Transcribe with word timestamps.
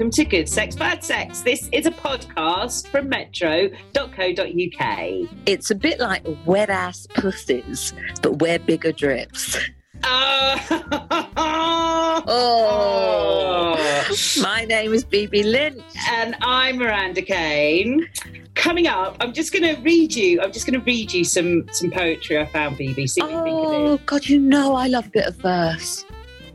welcome 0.00 0.10
to 0.10 0.24
Good 0.24 0.48
Sex 0.48 0.74
Bad 0.74 1.04
Sex. 1.04 1.42
This 1.42 1.68
is 1.72 1.84
a 1.84 1.90
podcast 1.90 2.86
from 2.86 3.10
metro.co.uk. 3.10 3.78
It's 5.44 5.70
a 5.70 5.74
bit 5.74 6.00
like 6.00 6.26
wet 6.46 6.70
ass 6.70 7.06
pussies, 7.12 7.92
but 8.22 8.38
wear 8.38 8.58
bigger 8.58 8.92
drips. 8.92 9.58
Uh, 10.02 10.58
Oh, 12.26 13.76
my 14.42 14.64
name 14.64 14.94
is 14.94 15.04
Bibi 15.04 15.42
Lynch. 15.42 15.82
and 16.08 16.34
I'm 16.40 16.78
Miranda 16.78 17.20
Kane. 17.20 18.08
Coming 18.54 18.86
up, 18.86 19.18
I'm 19.20 19.34
just 19.34 19.52
going 19.52 19.74
to 19.74 19.80
read 19.82 20.14
you. 20.14 20.40
I'm 20.40 20.50
just 20.52 20.66
going 20.66 20.80
to 20.80 20.84
read 20.86 21.12
you 21.12 21.24
some 21.24 21.66
some 21.72 21.90
poetry 21.90 22.38
I 22.38 22.46
found. 22.46 22.78
Bibi, 22.78 23.06
see 23.06 23.20
what 23.20 23.30
you 23.32 23.42
think 23.42 23.48
of 23.66 23.72
it. 23.72 23.76
Oh, 23.76 24.00
God, 24.06 24.26
you 24.26 24.38
know 24.38 24.74
I 24.74 24.86
love 24.86 25.08
a 25.08 25.10
bit 25.10 25.26
of 25.26 25.36
verse. 25.36 26.06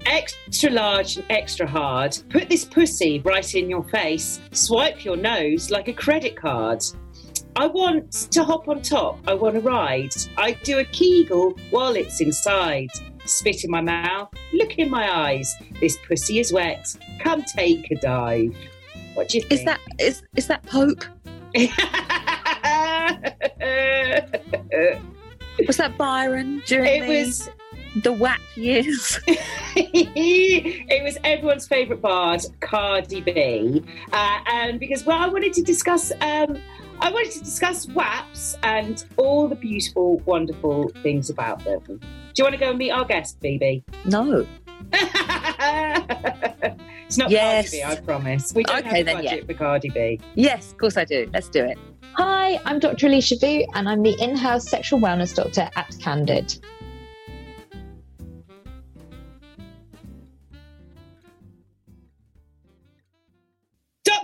Extra 0.06 0.70
large 0.70 1.18
and 1.18 1.26
extra 1.30 1.68
hard. 1.68 2.18
Put 2.30 2.50
this 2.50 2.64
pussy 2.66 3.22
right 3.26 3.56
in 3.56 3.70
your 3.70 3.84
face. 3.84 4.40
Swipe 4.52 5.04
your 5.04 5.18
nose 5.18 5.72
like 5.72 5.88
a 5.88 5.94
credit 5.94 6.36
card. 6.36 6.84
I 7.58 7.68
want 7.68 8.12
to 8.32 8.44
hop 8.44 8.68
on 8.68 8.82
top. 8.82 9.20
I 9.28 9.34
want 9.34 9.56
to 9.56 9.62
ride. 9.62 10.14
I 10.38 10.54
do 10.64 10.80
a 10.80 10.86
kegel 10.86 11.58
while 11.70 11.96
it's 11.96 12.20
inside. 12.20 12.90
Spit 13.26 13.64
in 13.64 13.72
my 13.72 13.82
mouth. 13.82 14.30
Look 14.54 14.78
in 14.78 14.90
my 14.90 15.10
eyes. 15.10 15.56
This 15.80 15.98
pussy 16.08 16.40
is 16.40 16.52
wet. 16.52 16.96
Come 17.20 17.44
take 17.44 17.90
a 17.92 17.96
dive. 17.96 18.56
What 19.14 19.30
do 19.30 19.38
you 19.38 19.44
think? 19.44 19.54
Is 19.54 19.66
that 19.66 19.80
is 20.00 20.24
is 20.36 20.48
that 20.48 20.64
Pope? 20.64 21.06
Was 25.66 25.78
that 25.78 25.98
Byron 25.98 26.62
it 26.68 27.08
was 27.08 27.50
the 27.96 28.14
WAP 28.14 28.40
years? 28.56 29.20
it 29.28 31.04
was 31.04 31.18
everyone's 31.24 31.68
favourite 31.68 32.02
bard, 32.02 32.42
Cardi 32.60 33.22
B, 33.22 33.84
uh, 34.12 34.40
and 34.48 34.80
because 34.80 35.06
well, 35.06 35.22
I 35.22 35.28
wanted 35.28 35.54
to 35.54 35.62
discuss, 35.62 36.12
um, 36.22 36.58
I 37.00 37.12
wanted 37.12 37.32
to 37.34 37.40
discuss 37.40 37.86
WAPs 37.88 38.58
and 38.64 39.06
all 39.18 39.48
the 39.48 39.56
beautiful, 39.56 40.18
wonderful 40.26 40.90
things 41.04 41.30
about 41.30 41.64
them. 41.64 41.82
Do 41.88 42.00
you 42.38 42.44
want 42.44 42.54
to 42.54 42.60
go 42.60 42.70
and 42.72 42.78
meet 42.78 42.92
our 42.92 43.06
guest, 43.06 43.40
Bibi? 43.40 43.84
No. 44.06 44.46
it's 44.94 45.08
not 47.18 47.30
Yes. 47.32 47.72
Cardi 47.72 47.78
B, 47.78 47.84
I 47.84 47.96
promise. 48.02 48.54
We 48.54 48.64
don't 48.64 48.80
Okay, 48.80 48.90
have 48.90 48.98
a 48.98 49.04
then, 49.04 49.16
budget 49.18 49.40
yeah. 49.40 49.46
for 49.46 49.54
Cardi 49.54 49.90
B. 49.90 50.20
Yes, 50.36 50.72
of 50.72 50.78
course 50.78 50.98
I 50.98 51.06
do. 51.06 51.30
Let's 51.34 51.50
do 51.50 51.64
it. 51.64 51.78
Hi, 52.14 52.60
I'm 52.66 52.80
Dr. 52.80 53.08
Elesha 53.08 53.38
Vooght, 53.40 53.66
and 53.74 53.90
I'm 53.90 54.04
the 54.04 54.16
in 54.22 54.36
house 54.38 54.70
sexual 54.70 55.00
wellness 55.00 55.36
doctor 55.36 55.70
at 55.76 55.90
Kandid. 56.00 56.60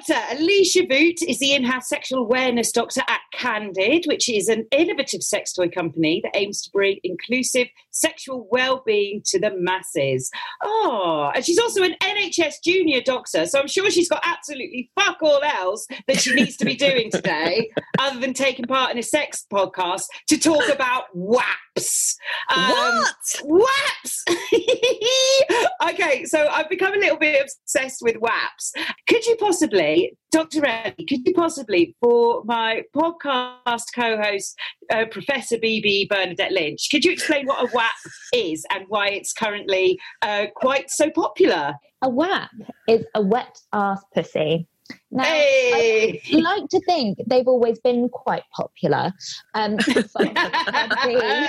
Dr. 0.07 0.19
Elesha 0.35 0.89
Vooght 0.89 1.21
is 1.27 1.37
the 1.37 1.53
in 1.53 1.63
house 1.63 1.87
sexual 1.87 2.19
awareness 2.19 2.71
doctor 2.71 3.01
at 3.07 3.19
Kandid, 3.35 4.07
which 4.07 4.29
is 4.29 4.47
an 4.47 4.65
innovative 4.71 5.21
sex 5.21 5.53
toy 5.53 5.69
company 5.69 6.21
that 6.23 6.35
aims 6.35 6.63
to 6.63 6.71
bring 6.71 6.97
inclusive 7.03 7.67
sexual 7.91 8.47
well 8.49 8.81
being 8.83 9.21
to 9.25 9.39
the 9.39 9.51
masses. 9.55 10.31
Oh, 10.63 11.31
and 11.35 11.45
she's 11.45 11.59
also 11.59 11.83
an 11.83 11.95
NHS 12.01 12.63
junior 12.63 13.01
doctor, 13.01 13.45
so 13.45 13.59
I'm 13.59 13.67
sure 13.67 13.91
she's 13.91 14.09
got 14.09 14.23
absolutely 14.25 14.89
fuck 14.99 15.17
all 15.21 15.41
else 15.43 15.85
that 16.07 16.19
she 16.19 16.33
needs 16.33 16.57
to 16.57 16.65
be 16.65 16.75
doing 16.75 17.11
today 17.11 17.69
other 17.99 18.19
than 18.19 18.33
taking 18.33 18.65
part 18.65 18.91
in 18.91 18.97
a 18.97 19.03
sex 19.03 19.45
podcast 19.51 20.05
to 20.29 20.37
talk 20.39 20.67
about 20.73 21.15
WAPs. 21.15 22.15
Um, 22.49 22.71
what? 22.71 23.41
WAPs! 23.43 24.23
okay, 25.89 26.25
so 26.25 26.47
I've 26.47 26.69
become 26.69 26.93
a 26.93 26.97
little 26.97 27.17
bit 27.17 27.41
obsessed 27.41 28.01
with 28.01 28.15
WAPs. 28.17 28.71
Could 29.07 29.25
you 29.25 29.35
possibly, 29.37 30.17
Dr. 30.31 30.65
Ellie, 30.65 31.05
could 31.07 31.25
you 31.25 31.33
possibly, 31.33 31.95
for 31.99 32.43
my 32.45 32.83
podcast 32.95 33.85
co 33.93 34.21
host, 34.21 34.57
uh, 34.91 35.05
Professor 35.11 35.57
Bibi 35.57 36.07
Bernadette 36.09 36.51
Lynch, 36.51 36.89
could 36.91 37.05
you 37.05 37.11
explain 37.11 37.45
what 37.45 37.69
a 37.69 37.73
WAP 37.73 37.91
is 38.33 38.65
and 38.71 38.85
why 38.87 39.09
it's 39.09 39.33
currently 39.33 39.99
uh, 40.21 40.45
quite 40.55 40.89
so 40.89 41.09
popular? 41.09 41.73
A 42.01 42.09
WAP 42.09 42.49
is 42.87 43.05
a 43.15 43.21
wet 43.21 43.57
ass 43.73 44.01
pussy. 44.13 44.67
Now, 45.11 45.23
Hey! 45.23 46.21
I 46.33 46.37
like 46.37 46.69
to 46.69 46.81
think 46.81 47.19
they've 47.27 47.47
always 47.47 47.79
been 47.79 48.09
quite 48.09 48.43
popular. 48.55 49.13
Um, 49.53 49.75
but 50.13 50.35
Cardi 50.35 50.95
B 51.05 51.47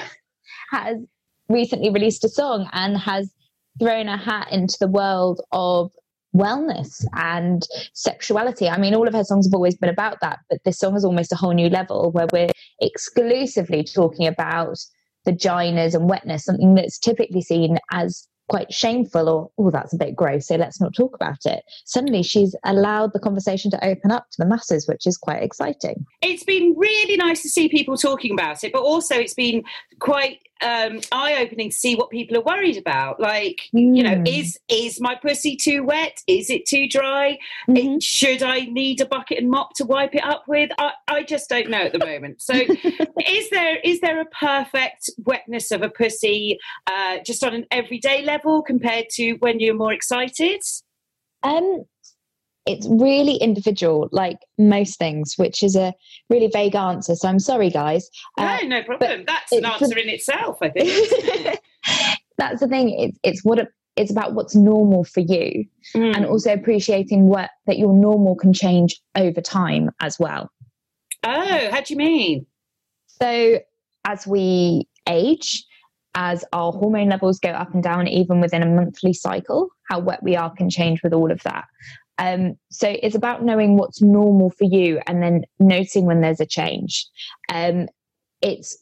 has 0.71 0.97
recently 1.49 1.91
released 1.91 2.25
a 2.25 2.29
song 2.29 2.69
and 2.73 2.97
has 2.97 3.33
thrown 3.79 4.09
a 4.09 4.17
hat 4.17 4.49
into 4.51 4.77
the 4.81 4.89
world 4.89 5.41
of 5.53 5.91
wellness 6.35 7.05
and 7.15 7.67
sexuality. 7.93 8.69
I 8.69 8.79
mean, 8.79 8.95
all 8.95 9.07
of 9.07 9.15
her 9.15 9.25
songs 9.25 9.47
have 9.47 9.55
always 9.55 9.77
been 9.77 9.91
about 9.91 10.19
that, 10.21 10.41
but 10.49 10.61
this 10.65 10.79
song 10.79 10.97
is 10.97 11.05
almost 11.05 11.33
a 11.33 11.37
whole 11.37 11.53
new 11.53 11.69
level 11.69 12.11
where 12.13 12.27
we're 12.33 12.49
exclusively 12.81 13.85
talking 13.85 14.27
about 14.27 14.79
vaginas 15.27 15.95
and 15.95 16.09
wetness, 16.09 16.45
something 16.45 16.75
that's 16.75 16.99
typically 16.99 17.43
seen 17.43 17.79
as 17.93 18.27
quite 18.49 18.73
shameful 18.73 19.29
or, 19.29 19.51
oh, 19.59 19.71
that's 19.71 19.95
a 19.95 19.97
bit 19.97 20.17
gross, 20.17 20.49
so 20.49 20.57
let's 20.57 20.81
not 20.81 20.95
talk 20.95 21.15
about 21.15 21.39
it. 21.47 21.63
Suddenly, 21.87 22.23
she's 22.23 22.55
allowed 22.65 23.13
the 23.13 23.21
conversation 23.21 23.71
to 23.71 23.85
open 23.85 24.11
up 24.11 24.27
to 24.33 24.37
the 24.39 24.47
masses, 24.47 24.87
which 24.89 25.07
is 25.07 25.17
quite 25.17 25.43
exciting. 25.43 26.05
it's 26.23 26.45
been 26.45 26.75
really 26.77 27.17
nice 27.17 27.41
to 27.43 27.49
see 27.49 27.69
people 27.69 27.97
talking 27.97 28.33
about 28.33 28.63
it, 28.65 28.73
but 28.73 28.83
also 28.83 29.15
it's 29.15 29.35
been 29.35 29.63
quite 30.01 30.39
um, 30.63 31.01
eye-opening 31.13 31.71
to 31.71 31.77
see 31.77 31.95
what 31.95 32.11
people 32.11 32.37
are 32.37 32.43
worried 32.43 32.77
about. 32.77 33.21
Like, 33.21 33.63
you 33.73 34.03
know, 34.03 34.15
Mm. 34.17 34.29
is 34.29 34.59
is 34.69 35.01
my 35.01 35.15
pussy 35.15 35.57
too 35.57 35.83
wet? 35.85 36.19
Is 36.27 36.51
it 36.51 36.67
too 36.67 36.89
dry? 36.89 37.39
Mhm. 37.69 37.97
It- 37.97 38.03
should 38.03 38.43
I 38.43 38.61
need 38.61 39.01
a 39.01 39.07
bucket 39.07 39.39
and 39.39 39.51
mop 39.51 39.75
to 39.77 39.85
wipe 39.85 40.15
it 40.15 40.25
up 40.25 40.45
with? 40.47 40.71
I, 40.79 40.93
I 41.09 41.23
just 41.23 41.49
don't 41.49 41.71
know 41.71 41.83
at 41.83 41.93
the 41.93 41.99
moment. 41.99 42.43
So, 42.43 42.55
is 43.27 43.51
there 43.51 43.77
is 43.79 44.01
there 44.01 44.21
a 44.21 44.27
perfect 44.27 45.11
wetness 45.25 45.71
of 45.71 45.83
a 45.83 45.89
pussy 45.89 46.59
uh, 46.87 47.19
just 47.25 47.43
on 47.45 47.55
an 47.55 47.67
everyday 47.71 48.23
level 48.23 48.63
compared 48.63 49.07
to 49.11 49.33
when 49.41 49.61
you're 49.61 49.75
more 49.75 49.93
excited? 49.93 50.61
Um, 51.43 51.85
it's 52.67 52.87
really 52.89 53.37
individual, 53.37 54.09
like 54.13 54.39
most 54.59 54.99
things, 54.99 55.35
which 55.37 55.63
is 55.63 55.75
a 55.77 55.93
really 56.31 56.47
vague 56.49 56.77
answer. 56.77 57.15
So 57.17 57.29
I'm 57.29 57.39
sorry, 57.41 57.71
guys. 57.71 58.09
Uh, 58.39 58.59
no, 58.63 58.69
no 58.79 58.83
problem. 58.85 59.25
That's 59.27 59.53
an 59.53 59.65
answer 59.65 59.99
in 59.99 60.09
itself, 60.09 60.59
I 60.63 60.69
think. 60.71 61.61
that's 62.39 62.61
the 62.61 62.69
thing. 62.69 62.91
It's 62.91 63.19
it's 63.23 63.45
what 63.45 63.59
it, 63.59 63.69
it's 63.97 64.11
about 64.11 64.35
what's 64.35 64.55
normal 64.55 65.05
for 65.05 65.21
you, 65.21 65.65
Mm. 65.95 66.17
and 66.17 66.27
also 66.27 66.53
appreciating 66.53 67.27
what 67.27 67.51
that 67.67 67.79
your 67.79 67.93
normal 67.93 68.37
can 68.37 68.53
change 68.53 69.01
over 69.17 69.41
time 69.41 69.91
as 70.01 70.19
well. 70.19 70.51
oh, 71.25 71.69
how 71.71 71.81
do 71.81 71.93
you 71.93 71.97
mean? 71.99 72.47
So 73.07 73.59
as 74.05 74.27
we 74.27 74.89
age, 75.09 75.65
as 76.15 76.45
our 76.53 76.73
hormone 76.73 77.09
levels 77.11 77.39
go 77.39 77.51
up 77.51 77.75
and 77.75 77.83
down, 77.83 78.09
even 78.09 78.41
within 78.41 78.63
a 78.63 78.67
monthly 78.67 79.13
cycle, 79.13 79.69
how 79.89 79.99
wet 80.01 80.23
we 80.23 80.37
are 80.37 80.51
can 80.55 80.71
change 80.71 81.03
with 81.03 81.13
all 81.13 81.31
of 81.31 81.43
that. 81.43 81.65
Um, 82.19 82.55
so 82.71 82.97
it's 83.03 83.15
about 83.15 83.45
knowing 83.45 83.77
what's 83.77 84.03
normal 84.03 84.51
for 84.51 84.65
you 84.65 85.01
and 85.07 85.23
then 85.23 85.43
noting 85.59 86.05
when 86.05 86.21
there's 86.21 86.41
a 86.41 86.47
change. 86.47 87.07
Um, 87.49 87.89
it's 88.41 88.77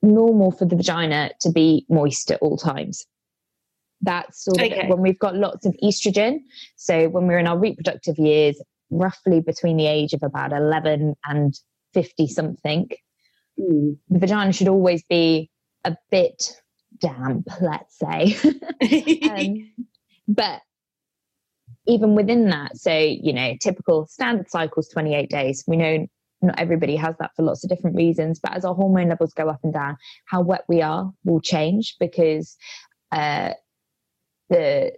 normal 0.00 0.50
for 0.52 0.64
the 0.64 0.76
vagina 0.76 1.30
to 1.40 1.50
be 1.50 1.86
moist 1.88 2.30
at 2.30 2.40
all 2.40 2.56
times. 2.56 3.04
That's 4.00 4.44
sort 4.44 4.58
of 4.60 4.64
Okay. 4.72 4.88
when 4.88 5.00
we've 5.00 5.18
got 5.18 5.36
lots 5.36 5.64
of 5.64 5.76
estrogen. 5.82 6.38
So 6.76 7.08
when 7.08 7.26
we're 7.26 7.38
in 7.38 7.46
our 7.46 7.58
reproductive 7.58 8.18
years, 8.18 8.60
roughly 8.90 9.40
between 9.40 9.76
the 9.76 9.86
age 9.86 10.12
of 10.12 10.22
about 10.22 10.52
11 10.52 11.14
and 11.26 11.54
50 11.94 12.26
something, 12.26 12.88
Mm. 13.60 13.98
the 14.08 14.18
vagina 14.18 14.50
should 14.52 14.68
always 14.68 15.02
be 15.04 15.50
a 15.84 15.94
bit 16.10 16.56
damp, 16.98 17.46
let's 17.60 17.98
say. 17.98 18.34
um, 19.30 19.72
but 20.26 20.62
even 21.86 22.14
within 22.14 22.48
that, 22.50 22.76
so, 22.76 22.96
you 22.96 23.32
know, 23.32 23.54
typical 23.60 24.06
standard 24.06 24.50
cycles 24.50 24.88
28 24.88 25.28
days. 25.28 25.64
We 25.66 25.76
know 25.76 26.06
not 26.40 26.58
everybody 26.58 26.96
has 26.96 27.14
that 27.18 27.30
for 27.36 27.42
lots 27.42 27.64
of 27.64 27.70
different 27.70 27.96
reasons, 27.96 28.40
but 28.40 28.52
as 28.52 28.64
our 28.64 28.74
hormone 28.74 29.08
levels 29.08 29.32
go 29.32 29.48
up 29.48 29.60
and 29.62 29.72
down, 29.72 29.96
how 30.26 30.40
wet 30.40 30.64
we 30.68 30.82
are 30.82 31.12
will 31.24 31.40
change 31.40 31.96
because 32.00 32.56
uh, 33.12 33.52
the 34.48 34.92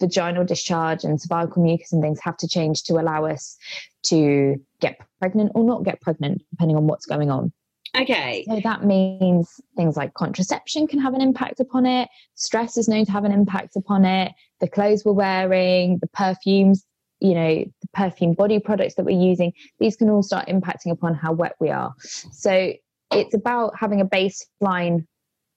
vaginal 0.00 0.44
discharge 0.44 1.04
and 1.04 1.20
cervical 1.20 1.62
mucus 1.62 1.92
and 1.92 2.02
things 2.02 2.20
have 2.22 2.36
to 2.38 2.48
change 2.48 2.84
to 2.84 2.94
allow 2.94 3.24
us 3.24 3.56
to 4.04 4.56
get 4.80 4.98
pregnant 5.20 5.52
or 5.54 5.64
not 5.64 5.84
get 5.84 6.00
pregnant, 6.00 6.42
depending 6.50 6.76
on 6.76 6.86
what's 6.86 7.06
going 7.06 7.30
on. 7.30 7.52
Okay. 7.96 8.44
So 8.48 8.60
that 8.62 8.84
means 8.84 9.60
things 9.76 9.96
like 9.96 10.14
contraception 10.14 10.86
can 10.86 10.98
have 11.00 11.14
an 11.14 11.20
impact 11.20 11.60
upon 11.60 11.86
it. 11.86 12.08
Stress 12.34 12.76
is 12.76 12.88
known 12.88 13.04
to 13.06 13.12
have 13.12 13.24
an 13.24 13.32
impact 13.32 13.76
upon 13.76 14.04
it. 14.04 14.32
The 14.60 14.68
clothes 14.68 15.04
we're 15.04 15.12
wearing, 15.12 15.98
the 16.00 16.08
perfumes, 16.08 16.84
you 17.20 17.34
know, 17.34 17.64
the 17.64 17.88
perfume 17.94 18.34
body 18.34 18.58
products 18.58 18.94
that 18.94 19.04
we're 19.04 19.20
using, 19.20 19.52
these 19.78 19.96
can 19.96 20.10
all 20.10 20.22
start 20.22 20.48
impacting 20.48 20.92
upon 20.92 21.14
how 21.14 21.32
wet 21.32 21.54
we 21.60 21.70
are. 21.70 21.94
So 22.00 22.72
it's 23.10 23.34
about 23.34 23.72
having 23.78 24.00
a 24.00 24.06
baseline 24.06 25.06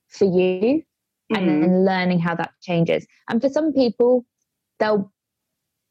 for 0.08 0.26
you 0.26 0.84
and 1.30 1.48
mm-hmm. 1.48 1.62
then 1.62 1.86
learning 1.86 2.20
how 2.20 2.36
that 2.36 2.52
changes. 2.62 3.06
And 3.30 3.42
for 3.42 3.50
some 3.50 3.74
people, 3.74 4.26
they'll 4.80 5.12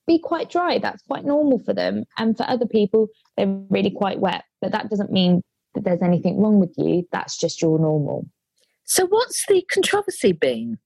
be 0.07 0.19
quite 0.19 0.51
dry. 0.51 0.79
That's 0.79 1.03
quite 1.03 1.25
normal 1.25 1.61
for 1.61 1.73
them. 1.73 2.05
And 2.19 2.37
for 2.37 2.45
other 2.49 2.67
people, 2.67 3.09
they're 3.37 3.47
really 3.47 3.91
quite 3.91 4.19
wet. 4.19 4.45
But 4.61 4.73
that 4.73 4.91
doesn't 4.91 5.13
mean 5.13 5.43
that 5.81 5.91
there's 5.91 6.03
anything 6.03 6.41
wrong 6.41 6.61
with 6.61 6.75
you. 6.77 7.07
That's 7.13 7.39
just 7.39 7.63
your 7.63 7.79
normal. 7.79 8.27
So, 8.85 9.07
what's 9.07 9.47
the 9.47 9.65
controversy 9.73 10.33
been? 10.33 10.79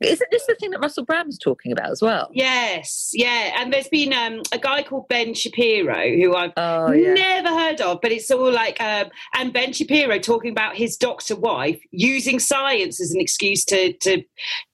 Isn't 0.00 0.30
this 0.30 0.46
the 0.46 0.54
thing 0.56 0.70
that 0.72 0.80
Russell 0.80 1.04
Brand 1.04 1.26
was 1.26 1.38
talking 1.38 1.72
about 1.72 1.90
as 1.90 2.02
well? 2.02 2.28
Yes, 2.32 3.10
yeah. 3.12 3.54
And 3.60 3.72
there's 3.72 3.88
been 3.88 4.12
um, 4.12 4.42
a 4.52 4.58
guy 4.58 4.82
called 4.82 5.08
Ben 5.08 5.34
Shapiro 5.34 5.94
who 6.16 6.34
I've 6.34 6.52
Oh, 6.56 6.92
yeah. 6.92 7.14
never 7.14 7.48
heard 7.48 7.80
of, 7.80 8.00
but 8.02 8.10
it's 8.12 8.30
all 8.30 8.50
like, 8.52 8.80
um, 8.80 9.06
and 9.34 9.52
Ben 9.52 9.72
Shapiro 9.72 10.18
talking 10.18 10.50
about 10.50 10.76
his 10.76 10.96
doctor 10.96 11.36
wife 11.36 11.80
using 11.90 12.38
science 12.38 13.00
as 13.00 13.12
an 13.12 13.20
excuse 13.20 13.64
to 13.66 13.92
to 13.98 14.22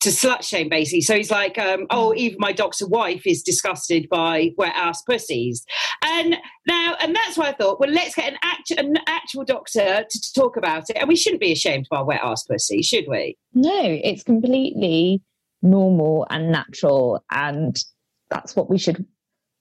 to 0.01 0.09
slut 0.09 0.43
shame, 0.43 0.69
basically. 0.69 1.03
So 1.03 1.15
he's 1.17 1.31
like, 1.31 1.59
um, 1.59 1.87
oh, 1.91 2.15
even 2.15 2.39
my 2.41 2.53
doctor 2.53 2.87
wife 2.89 3.27
is 3.27 3.43
disgusted 3.43 4.09
by 4.09 4.51
wet 4.57 4.73
ass 4.75 5.03
pussies, 5.03 5.65
and 6.05 6.37
now, 6.67 6.95
and 7.01 7.15
that's 7.15 7.37
why 7.37 7.49
I 7.49 7.53
thought, 7.53 7.79
well, 7.81 7.91
let's 7.91 8.15
get 8.15 8.33
an 8.33 8.39
actual 8.43 8.79
an 8.79 8.95
actual 9.07 9.45
doctor 9.45 10.05
to 10.09 10.33
talk 10.35 10.57
about 10.57 10.89
it, 10.91 10.97
and 10.97 11.09
we 11.09 11.17
shouldn't 11.17 11.41
be 11.41 11.53
ashamed 11.53 11.87
of 11.91 11.99
our 11.99 12.05
wet 12.05 12.21
ass 12.23 12.45
pussy, 12.45 12.83
should 12.83 13.05
we? 13.09 13.37
No, 13.53 13.83
it's 13.83 14.23
completely 14.23 15.20
normal 15.63 16.27
and 16.31 16.51
natural. 16.51 17.25
And 17.31 17.77
that's 18.31 18.55
what 18.57 18.71
we 18.71 18.79
should 18.79 19.05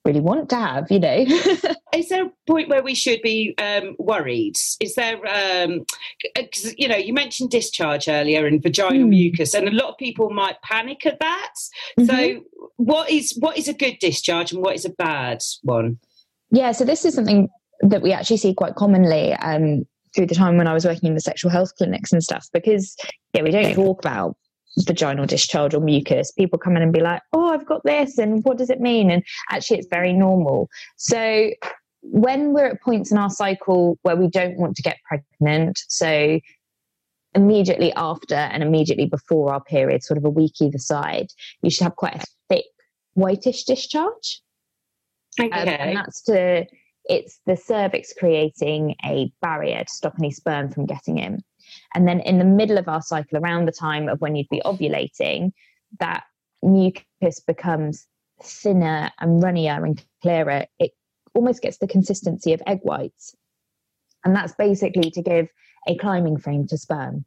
really 0.06 0.22
want 0.22 0.50
to 0.50 0.56
have, 0.56 0.90
you 0.90 1.00
know? 1.00 1.26
is 1.94 2.10
there 2.10 2.26
a 2.26 2.32
point 2.48 2.70
where 2.70 2.82
we 2.82 2.96
should 2.96 3.22
be 3.22 3.54
um, 3.58 3.96
worried? 4.00 4.56
Is 4.80 4.96
there, 4.96 5.18
um, 5.18 5.86
'cause, 6.36 6.74
you 6.78 6.88
know, 6.88 6.96
you 6.96 7.14
mentioned 7.14 7.52
discharge 7.52 8.08
earlier 8.08 8.46
and 8.46 8.64
vaginal 8.64 9.04
Hmm. 9.04 9.10
mucus, 9.10 9.54
and 9.54 9.68
a 9.68 9.72
lot 9.72 9.90
of 9.90 9.98
people 9.98 10.30
might 10.30 10.62
panic 10.62 11.06
at 11.06 11.20
that. 11.20 11.54
Mm-hmm. 12.00 12.06
So, 12.06 12.44
what 12.78 13.10
is 13.10 13.38
what 13.40 13.58
is 13.58 13.68
a 13.68 13.74
good 13.74 14.00
discharge 14.00 14.54
and 14.54 14.62
what 14.62 14.76
is 14.76 14.86
a 14.86 14.90
bad 14.90 15.42
one? 15.64 16.00
Yeah, 16.52 16.72
so 16.72 16.86
this 16.86 17.06
is 17.06 17.14
something 17.14 17.50
that 17.82 18.02
we 18.02 18.12
actually 18.14 18.38
see 18.38 18.54
quite 18.54 18.76
commonly 18.76 19.34
um, 19.34 19.86
through 20.16 20.26
the 20.28 20.36
time 20.36 20.58
when 20.58 20.68
I 20.68 20.74
was 20.74 20.86
working 20.86 21.10
in 21.10 21.14
the 21.14 21.22
sexual 21.22 21.52
health 21.52 21.76
clinics 21.78 22.12
and 22.12 22.24
stuff, 22.24 22.48
because 22.54 22.96
yeah, 23.34 23.44
we 23.44 23.52
don't 23.52 23.74
talk 23.76 24.00
about 24.00 24.36
vaginal 24.86 25.26
discharge 25.26 25.74
or 25.74 25.82
mucus. 25.82 26.32
People 26.32 26.60
come 26.60 26.76
in 26.76 26.82
and 26.82 26.94
be 26.94 27.02
like, 27.02 27.22
"Oh, 27.34 27.50
I've 27.50 27.66
got 27.66 27.84
this," 27.84 28.18
and 28.18 28.44
what 28.44 28.58
does 28.58 28.70
it 28.70 28.80
mean? 28.80 29.10
And 29.12 29.24
actually, 29.52 29.80
it's 29.80 29.88
very 29.90 30.14
normal. 30.14 30.70
So 30.98 31.52
when 32.02 32.54
we're 32.54 32.68
at 32.68 32.82
points 32.82 33.12
in 33.12 33.18
our 33.18 33.30
cycle 33.30 33.98
where 34.04 34.16
we 34.16 34.30
don't 34.30 34.58
want 34.58 34.76
to 34.76 34.82
get 34.82 34.98
pregnant, 35.08 35.80
so 35.88 36.40
immediately 37.36 37.94
after 37.94 38.36
and 38.36 38.64
immediately 38.64 39.06
before 39.06 39.54
our 39.54 39.64
period, 39.64 40.04
sort 40.04 40.18
of 40.18 40.26
a 40.26 40.30
week 40.30 40.54
either 40.62 40.78
side, 40.78 41.28
you 41.62 41.70
should 41.70 41.84
have 41.84 41.96
quite 41.96 42.16
a 42.16 42.26
thick 42.50 42.66
whitish 43.14 43.66
discharge. 43.66 44.42
Um, 45.40 45.50
Okay. 45.54 45.78
and 45.78 45.98
that's 45.98 46.22
to 46.24 46.66
it's 47.10 47.40
the 47.46 47.58
cervix 47.58 48.14
creating 48.14 48.96
a 49.04 49.34
barrier 49.42 49.84
to 49.84 49.92
stop 49.92 50.14
any 50.20 50.32
sperm 50.32 50.70
from 50.70 50.86
getting 50.86 51.18
in. 51.18 51.44
And 51.94 52.08
then 52.08 52.20
in 52.22 52.38
the 52.38 52.46
middle 52.46 52.78
of 52.78 52.88
our 52.88 53.02
cycle, 53.02 53.40
around 53.40 53.66
the 53.66 53.72
time 53.72 54.08
of 54.08 54.22
when 54.22 54.36
you'd 54.36 54.50
be 54.50 54.62
ovulating, 54.64 55.52
that 56.00 56.24
mucus 56.62 57.40
becomes 57.46 58.08
thinner 58.42 59.12
and 59.20 59.42
runnier 59.42 59.84
and 59.84 60.04
clearer. 60.22 60.66
It 60.80 60.92
almost 61.34 61.62
gets 61.62 61.78
the 61.78 61.88
consistency 61.88 62.54
of 62.54 62.62
egg 62.68 62.80
whites. 62.84 63.36
And 64.24 64.36
that's 64.36 64.54
basically 64.54 65.10
to 65.12 65.22
give 65.22 65.50
a 65.88 65.98
climbing 65.98 66.38
frame 66.38 66.68
to 66.68 66.78
sperm. 66.78 67.26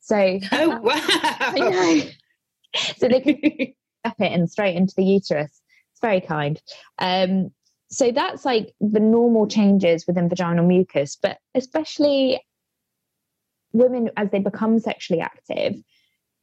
So 0.00 0.38
oh 0.52 0.80
wow! 0.82 2.00
so 2.96 3.08
they 3.08 3.20
can 3.20 3.74
up 4.04 4.14
it 4.18 4.32
and 4.32 4.50
straight 4.50 4.76
into 4.76 4.94
the 4.96 5.04
uterus. 5.04 5.60
It's 5.92 6.00
very 6.00 6.20
kind. 6.20 6.60
Um, 6.98 7.50
so 7.90 8.12
that's 8.12 8.44
like 8.44 8.72
the 8.80 9.00
normal 9.00 9.46
changes 9.46 10.06
within 10.06 10.28
vaginal 10.28 10.66
mucus, 10.66 11.16
but 11.20 11.38
especially 11.54 12.40
women 13.72 14.10
as 14.16 14.30
they 14.30 14.38
become 14.38 14.78
sexually 14.78 15.20
active 15.20 15.74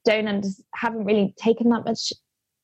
don't 0.06 0.28
under- 0.28 0.48
haven't 0.74 1.06
really 1.06 1.34
taken 1.38 1.70
that 1.70 1.86
much 1.86 2.14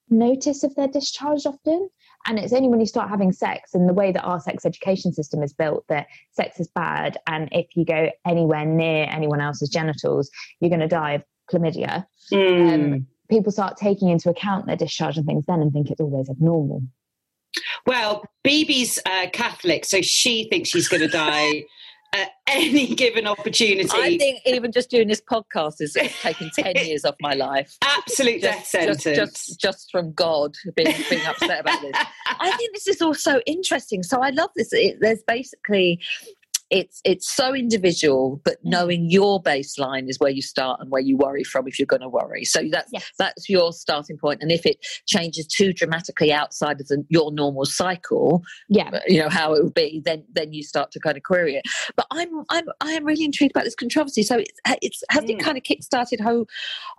notice 0.09 0.63
of 0.63 0.73
their 0.75 0.87
discharge 0.87 1.45
often. 1.45 1.89
And 2.25 2.39
it's 2.39 2.53
only 2.53 2.69
when 2.69 2.79
you 2.79 2.85
start 2.85 3.09
having 3.09 3.33
sex 3.33 3.73
and 3.73 3.89
the 3.89 3.93
way 3.93 4.13
that 4.13 4.23
our 4.23 4.39
sex 4.39 4.65
education 4.65 5.11
system 5.11 5.43
is 5.43 5.53
built 5.53 5.83
that 5.89 6.07
sex 6.31 6.59
is 6.59 6.69
bad. 6.69 7.17
And 7.27 7.49
if 7.51 7.67
you 7.75 7.83
go 7.83 8.09
anywhere 8.25 8.65
near 8.65 9.07
anyone 9.09 9.41
else's 9.41 9.69
genitals, 9.69 10.29
you're 10.59 10.69
going 10.69 10.79
to 10.79 10.87
die 10.87 11.13
of 11.13 11.23
chlamydia 11.51 12.05
Mm. 12.31 12.73
um, 12.73 13.07
people 13.29 13.51
start 13.51 13.75
taking 13.75 14.09
into 14.09 14.29
account 14.29 14.65
their 14.65 14.77
discharge 14.77 15.17
and 15.17 15.25
things 15.25 15.45
then 15.45 15.61
and 15.61 15.73
think 15.73 15.91
it's 15.91 15.99
always 15.99 16.29
abnormal. 16.29 16.81
Well, 17.85 18.23
Bibi's 18.45 18.99
uh, 19.05 19.27
Catholic, 19.31 19.85
so 19.85 20.01
she 20.01 20.47
thinks 20.49 20.69
she's 20.69 20.87
going 20.87 21.01
to 21.01 21.07
die 21.07 21.63
at 22.13 22.29
any 22.47 22.93
given 22.95 23.25
opportunity. 23.25 23.89
I 23.91 24.17
think 24.17 24.41
even 24.45 24.71
just 24.71 24.89
doing 24.89 25.07
this 25.07 25.21
podcast 25.21 25.75
is 25.79 25.97
taking 26.21 26.51
10 26.55 26.75
years 26.85 27.05
off 27.05 27.15
my 27.19 27.33
life. 27.33 27.75
Absolute 27.81 28.41
death 28.41 28.59
Just, 28.59 28.71
sentence. 28.71 29.03
just, 29.03 29.15
just, 29.15 29.59
just 29.59 29.91
from 29.91 30.13
God 30.13 30.53
being, 30.75 30.93
being 31.09 31.25
upset 31.25 31.61
about 31.61 31.81
this. 31.81 31.95
I 32.39 32.51
think 32.51 32.73
this 32.73 32.87
is 32.87 33.01
also 33.01 33.39
interesting. 33.47 34.03
So 34.03 34.21
I 34.21 34.29
love 34.29 34.51
this. 34.55 34.71
It, 34.73 34.97
there's 35.01 35.23
basically 35.27 35.99
it's 36.73 36.99
it's 37.05 37.29
so 37.31 37.53
individual, 37.53 38.41
but 38.43 38.57
knowing 38.63 39.09
your 39.09 39.41
baseline 39.41 40.09
is 40.09 40.19
where 40.19 40.31
you 40.31 40.41
start 40.41 40.79
and 40.81 40.89
where 40.89 41.01
you 41.01 41.15
worry 41.15 41.43
from 41.43 41.67
if 41.67 41.77
you're 41.77 41.85
going 41.85 42.01
to 42.01 42.09
worry. 42.09 42.43
So 42.43 42.63
that's 42.71 42.89
Yes. 42.91 43.11
that's 43.19 43.47
your 43.47 43.71
starting. 43.71 44.17
And 44.23 44.51
if 44.51 44.65
it 44.65 44.77
changes 45.05 45.45
too 45.47 45.71
dramatically 45.73 46.33
outside 46.33 46.81
of 46.81 46.87
the, 46.87 47.05
your 47.09 47.31
normal 47.31 47.65
cycle, 47.65 48.41
Yeah. 48.69 48.89
you 49.07 49.19
know 49.19 49.29
how 49.29 49.53
it 49.53 49.63
would 49.63 49.73
be, 49.75 50.01
then 50.03 50.23
then 50.33 50.51
you 50.53 50.63
start 50.63 50.91
to 50.91 50.99
kind 50.99 51.15
of 51.15 51.23
query 51.23 51.55
it. 51.55 51.65
But 51.95 52.07
I'm 52.11 52.29
I'm 52.49 52.65
I 52.81 52.91
am 52.93 53.05
really 53.05 53.25
intrigued 53.25 53.55
about 53.55 53.65
this 53.65 53.75
controversy. 53.75 54.23
So 54.23 54.37
it's 54.39 54.59
it's 54.81 55.03
has 55.09 55.23
it 55.25 55.37
Mm. 55.37 55.39
kind 55.39 55.57
of 55.57 55.63
kick-started 55.63 56.19
whole 56.19 56.47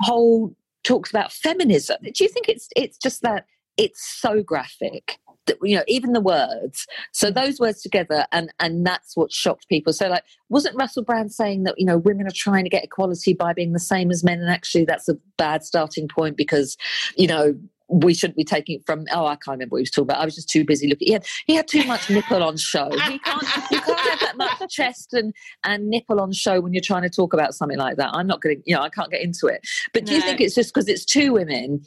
whole 0.01 0.55
talks 0.85 1.11
about 1.11 1.33
feminism. 1.33 1.97
Do 2.03 2.23
you 2.25 2.29
think 2.31 2.49
it's 2.49 2.69
it's 2.77 2.99
just 2.99 3.23
that 3.23 3.47
it's 3.77 4.05
so 4.21 4.43
graphic 4.43 5.19
that 5.47 5.57
you 5.63 5.77
know 5.77 5.85
even 5.87 6.13
the 6.13 6.21
words 6.21 6.87
so 7.13 7.31
mm. 7.31 7.35
those 7.35 7.61
words 7.61 7.83
together 7.83 8.27
and 8.33 8.53
and 8.61 8.87
that's 8.87 9.17
what 9.17 9.33
shocked 9.33 9.69
people 9.69 9.93
so 9.93 10.09
like 10.09 10.25
wasn't 10.49 10.75
russell 10.77 11.03
brand 11.03 11.33
saying 11.33 11.65
that 11.65 11.75
you 11.77 11.87
know 11.87 11.99
women 11.99 12.27
are 12.27 12.35
trying 12.35 12.65
to 12.65 12.71
get 12.71 12.85
equality 12.85 13.35
by 13.35 13.53
being 13.53 13.73
the 13.73 13.79
same 13.79 14.11
as 14.11 14.25
men 14.25 14.41
and 14.41 14.51
actually 14.51 14.85
that's 14.85 15.09
a 15.09 15.17
bad 15.37 15.63
starting 15.63 16.09
point 16.09 16.37
because 16.37 16.77
you 17.17 17.27
know 17.27 17.55
we 17.89 18.15
shouldn't 18.15 18.37
be 18.37 18.45
taking 18.45 18.77
it 18.77 18.87
from 18.87 19.05
oh 19.13 19.27
I 19.27 19.37
can't 19.37 19.57
remember 19.57 19.75
what 19.75 19.79
he 19.79 19.83
was 19.83 19.91
talking 19.91 20.11
about. 20.11 20.23
I 20.23 20.25
was 20.25 20.35
just 20.35 20.49
too 20.49 20.65
busy 20.65 20.89
looking. 20.89 21.07
He 21.07 21.13
had 21.13 21.27
he 21.47 21.55
had 21.55 21.69
too 21.69 21.85
much 21.85 22.09
nipple 22.09 22.43
on 22.43 22.57
show. 22.57 22.89
You 22.91 23.21
can't 23.21 23.43
you 23.71 23.81
can't 23.81 24.01
have 24.01 24.21
that 24.21 24.37
much 24.37 24.71
chest 24.71 25.13
and, 25.13 25.35
and 25.65 25.91
nipple 25.91 26.19
on 26.19 26.33
show 26.33 26.61
when 26.61 26.73
you're 26.73 26.81
trying 26.81 27.03
to 27.03 27.11
talk 27.11 27.35
about 27.35 27.55
something 27.55 27.79
like 27.79 27.97
that. 27.99 28.11
I'm 28.15 28.27
not 28.27 28.41
getting 28.41 28.63
you 28.65 28.75
know, 28.75 28.81
I 28.81 28.89
can't 28.89 29.11
get 29.11 29.21
into 29.21 29.47
it. 29.49 29.61
But 29.93 30.07
do 30.07 30.15
you 30.15 30.23
think 30.23 30.41
it's 30.41 30.55
just 30.55 30.73
because 30.73 30.89
it's 30.89 31.05
two 31.05 31.35
women 31.35 31.85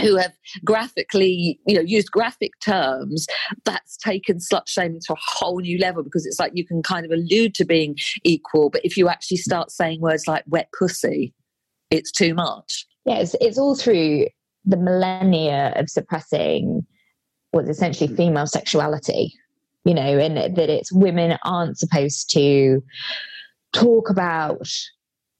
who 0.00 0.16
have 0.16 0.32
graphically, 0.64 1.60
you 1.66 1.74
know, 1.74 1.82
used 1.82 2.10
graphic 2.10 2.52
terms 2.60 3.26
that's 3.64 3.96
taken 3.96 4.38
slut 4.38 4.66
shaming 4.66 5.00
to 5.06 5.12
a 5.12 5.18
whole 5.20 5.60
new 5.60 5.78
level 5.78 6.02
because 6.02 6.26
it's 6.26 6.40
like 6.40 6.52
you 6.54 6.66
can 6.66 6.82
kind 6.82 7.04
of 7.04 7.12
allude 7.12 7.54
to 7.54 7.64
being 7.64 7.96
equal, 8.24 8.70
but 8.70 8.84
if 8.84 8.96
you 8.96 9.08
actually 9.08 9.36
start 9.36 9.70
saying 9.70 10.00
words 10.00 10.26
like 10.26 10.44
wet 10.46 10.68
pussy, 10.78 11.34
it's 11.90 12.10
too 12.10 12.34
much. 12.34 12.86
Yeah, 13.04 13.18
it's, 13.18 13.36
it's 13.40 13.58
all 13.58 13.74
through 13.74 14.26
the 14.64 14.76
millennia 14.76 15.72
of 15.76 15.88
suppressing 15.90 16.86
what's 17.50 17.68
essentially 17.68 18.08
mm. 18.08 18.16
female 18.16 18.46
sexuality, 18.46 19.34
you 19.84 19.94
know, 19.94 20.18
and 20.18 20.36
that 20.36 20.70
it's 20.70 20.92
women 20.92 21.38
aren't 21.44 21.78
supposed 21.78 22.30
to 22.30 22.82
talk 23.72 24.10
about 24.10 24.66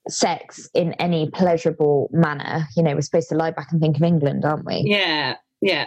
sex 0.09 0.69
in 0.75 0.93
any 0.95 1.31
pleasurable 1.31 2.11
manner. 2.13 2.67
You 2.77 2.83
know, 2.83 2.95
we're 2.95 3.03
supposed 3.03 3.29
to 3.31 3.37
lie 3.37 3.51
back 3.51 3.73
and 3.73 3.81
think 3.81 3.97
of 3.97 4.03
England, 4.03 4.45
aren't 4.45 4.67
we? 4.67 4.83
yeah, 4.87 5.37
yeah. 5.61 5.87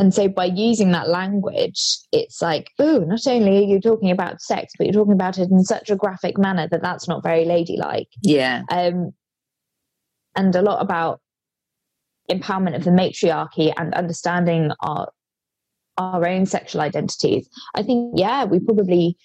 And 0.00 0.14
so 0.14 0.28
by 0.28 0.44
using 0.44 0.92
that 0.92 1.08
language, 1.08 1.98
it's 2.12 2.40
like, 2.40 2.70
oh, 2.78 2.98
not 3.00 3.26
only 3.26 3.58
are 3.58 3.68
you 3.68 3.80
talking 3.80 4.12
about 4.12 4.40
sex, 4.40 4.72
but 4.78 4.86
you're 4.86 4.94
talking 4.94 5.12
about 5.12 5.38
it 5.38 5.50
in 5.50 5.64
such 5.64 5.90
a 5.90 5.96
graphic 5.96 6.38
manner 6.38 6.68
that 6.70 6.82
that's 6.82 7.08
not 7.08 7.24
very 7.24 7.44
ladylike. 7.44 8.08
Yeah. 8.22 8.62
Um, 8.70 9.12
and 10.36 10.54
a 10.54 10.62
lot 10.62 10.80
about 10.80 11.20
empowerment 12.30 12.76
of 12.76 12.84
the 12.84 12.92
matriarchy 12.92 13.72
and 13.76 13.92
understanding 13.94 14.70
our 14.80 15.08
our 15.96 16.28
own 16.28 16.46
sexual 16.46 16.80
identities. 16.80 17.48
I 17.74 17.82
think, 17.82 18.14
yeah, 18.16 18.44
we 18.44 18.60
probably. 18.60 19.16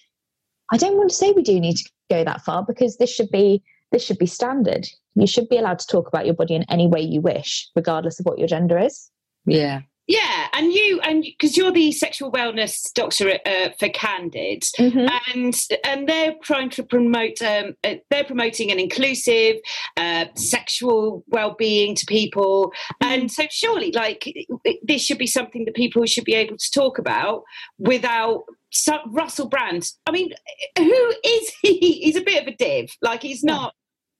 I 0.71 0.77
don't 0.77 0.97
want 0.97 1.11
to 1.11 1.15
say 1.15 1.31
we 1.31 1.43
do 1.43 1.59
need 1.59 1.77
to 1.77 1.89
go 2.09 2.23
that 2.23 2.41
far 2.41 2.65
because 2.65 2.97
this 2.97 3.13
should 3.13 3.29
be 3.29 3.61
this 3.93 4.03
should 4.03 4.17
be 4.17 4.25
standard. 4.25 4.85
You 5.15 5.27
should 5.27 5.47
be 5.47 5.57
allowed 5.57 5.79
to 5.79 5.87
talk 5.87 6.07
about 6.09 6.25
your 6.25 6.35
body 6.35 6.55
in 6.55 6.63
any 6.69 6.87
way 6.87 6.99
you 6.99 7.21
wish, 7.21 7.69
regardless 7.75 8.19
of 8.19 8.25
what 8.25 8.39
your 8.39 8.47
gender 8.49 8.77
is. 8.77 9.09
Yeah. 9.45 9.81
Yeah, 10.05 10.47
and 10.51 10.73
you 10.73 10.99
and 11.01 11.23
because 11.23 11.55
you're 11.55 11.71
the 11.71 11.93
sexual 11.93 12.29
wellness 12.29 12.91
doctor 12.93 13.39
uh, 13.45 13.69
for 13.79 13.87
Kandid, 13.87 14.69
Mhm. 14.77 15.09
and 15.33 15.55
and 15.85 16.09
they're 16.09 16.35
trying 16.43 16.69
to 16.71 16.83
promote. 16.83 17.41
Um, 17.41 17.75
uh, 17.85 17.95
they're 18.09 18.25
promoting 18.25 18.69
an 18.69 18.79
inclusive 18.79 19.55
uh, 19.95 20.25
sexual 20.35 21.23
well-being 21.27 21.95
to 21.95 22.05
people, 22.05 22.73
and 22.99 23.31
so 23.31 23.43
surely, 23.49 23.93
like 23.93 24.27
this 24.83 25.01
should 25.01 25.19
be 25.19 25.25
something 25.27 25.63
that 25.63 25.73
people 25.75 26.05
should 26.05 26.25
be 26.25 26.33
able 26.35 26.57
to 26.57 26.71
talk 26.71 26.99
about 26.99 27.43
without. 27.77 28.43
So, 28.71 28.97
Russell 29.07 29.47
Brand. 29.47 29.89
I 30.05 30.11
mean, 30.11 30.33
who 30.77 31.13
is 31.23 31.53
he? 31.61 31.77
He's 32.03 32.17
a 32.17 32.21
bit 32.21 32.41
of 32.41 32.47
a 32.49 32.55
div. 32.57 32.89
Like 33.01 33.21
he's 33.21 33.41
not 33.43 33.73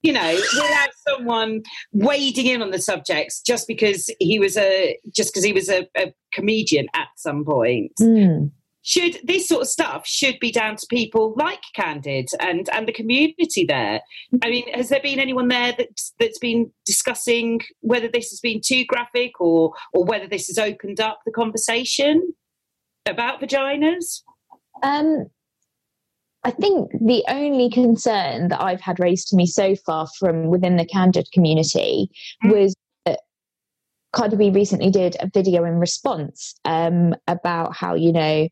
you 0.04 0.12
know, 0.12 0.38
without 0.54 0.90
someone 1.08 1.62
wading 1.92 2.46
in 2.46 2.60
on 2.60 2.70
the 2.70 2.78
subjects 2.78 3.40
just 3.40 3.66
because 3.66 4.10
he 4.20 4.38
was 4.38 4.56
a 4.56 4.98
just 5.10 5.32
because 5.32 5.42
he 5.42 5.54
was 5.54 5.70
a, 5.70 5.88
a 5.96 6.12
comedian 6.32 6.86
at 6.94 7.08
some 7.16 7.42
point. 7.44 7.92
Mm. 7.98 8.50
Should 8.82 9.16
this 9.24 9.48
sort 9.48 9.62
of 9.62 9.68
stuff 9.68 10.06
should 10.06 10.38
be 10.40 10.52
down 10.52 10.76
to 10.76 10.86
people 10.90 11.32
like 11.38 11.62
Kandid 11.74 12.26
and 12.38 12.68
and 12.68 12.86
the 12.86 12.92
community 12.92 13.64
there? 13.66 14.02
I 14.42 14.50
mean, 14.50 14.70
has 14.74 14.90
there 14.90 15.00
been 15.00 15.18
anyone 15.18 15.48
there 15.48 15.72
that's 15.76 16.12
that's 16.20 16.38
been 16.38 16.70
discussing 16.84 17.62
whether 17.80 18.08
this 18.08 18.28
has 18.28 18.40
been 18.40 18.60
too 18.62 18.84
graphic 18.84 19.40
or 19.40 19.72
or 19.94 20.04
whether 20.04 20.28
this 20.28 20.48
has 20.48 20.58
opened 20.58 21.00
up 21.00 21.20
the 21.24 21.32
conversation 21.32 22.34
about 23.06 23.40
vaginas? 23.40 24.20
Um, 24.82 25.30
I 26.44 26.50
think 26.50 26.90
the 27.00 27.24
only 27.28 27.70
concern 27.70 28.48
that 28.48 28.62
I've 28.62 28.80
had 28.80 29.00
raised 29.00 29.28
to 29.28 29.36
me 29.36 29.46
so 29.46 29.74
far 29.74 30.06
from 30.18 30.48
within 30.48 30.76
the 30.76 30.84
Kandid 30.84 31.30
community 31.32 32.10
Mm. 32.44 32.52
was 32.52 32.74
that 33.06 33.20
Cardi 34.12 34.36
B 34.36 34.50
recently 34.50 34.90
did 34.90 35.16
a 35.20 35.30
video 35.32 35.64
in 35.64 35.74
response 35.74 36.54
um, 36.66 37.14
about 37.26 37.74
how, 37.74 37.94
you 37.94 38.12
know, 38.12 38.48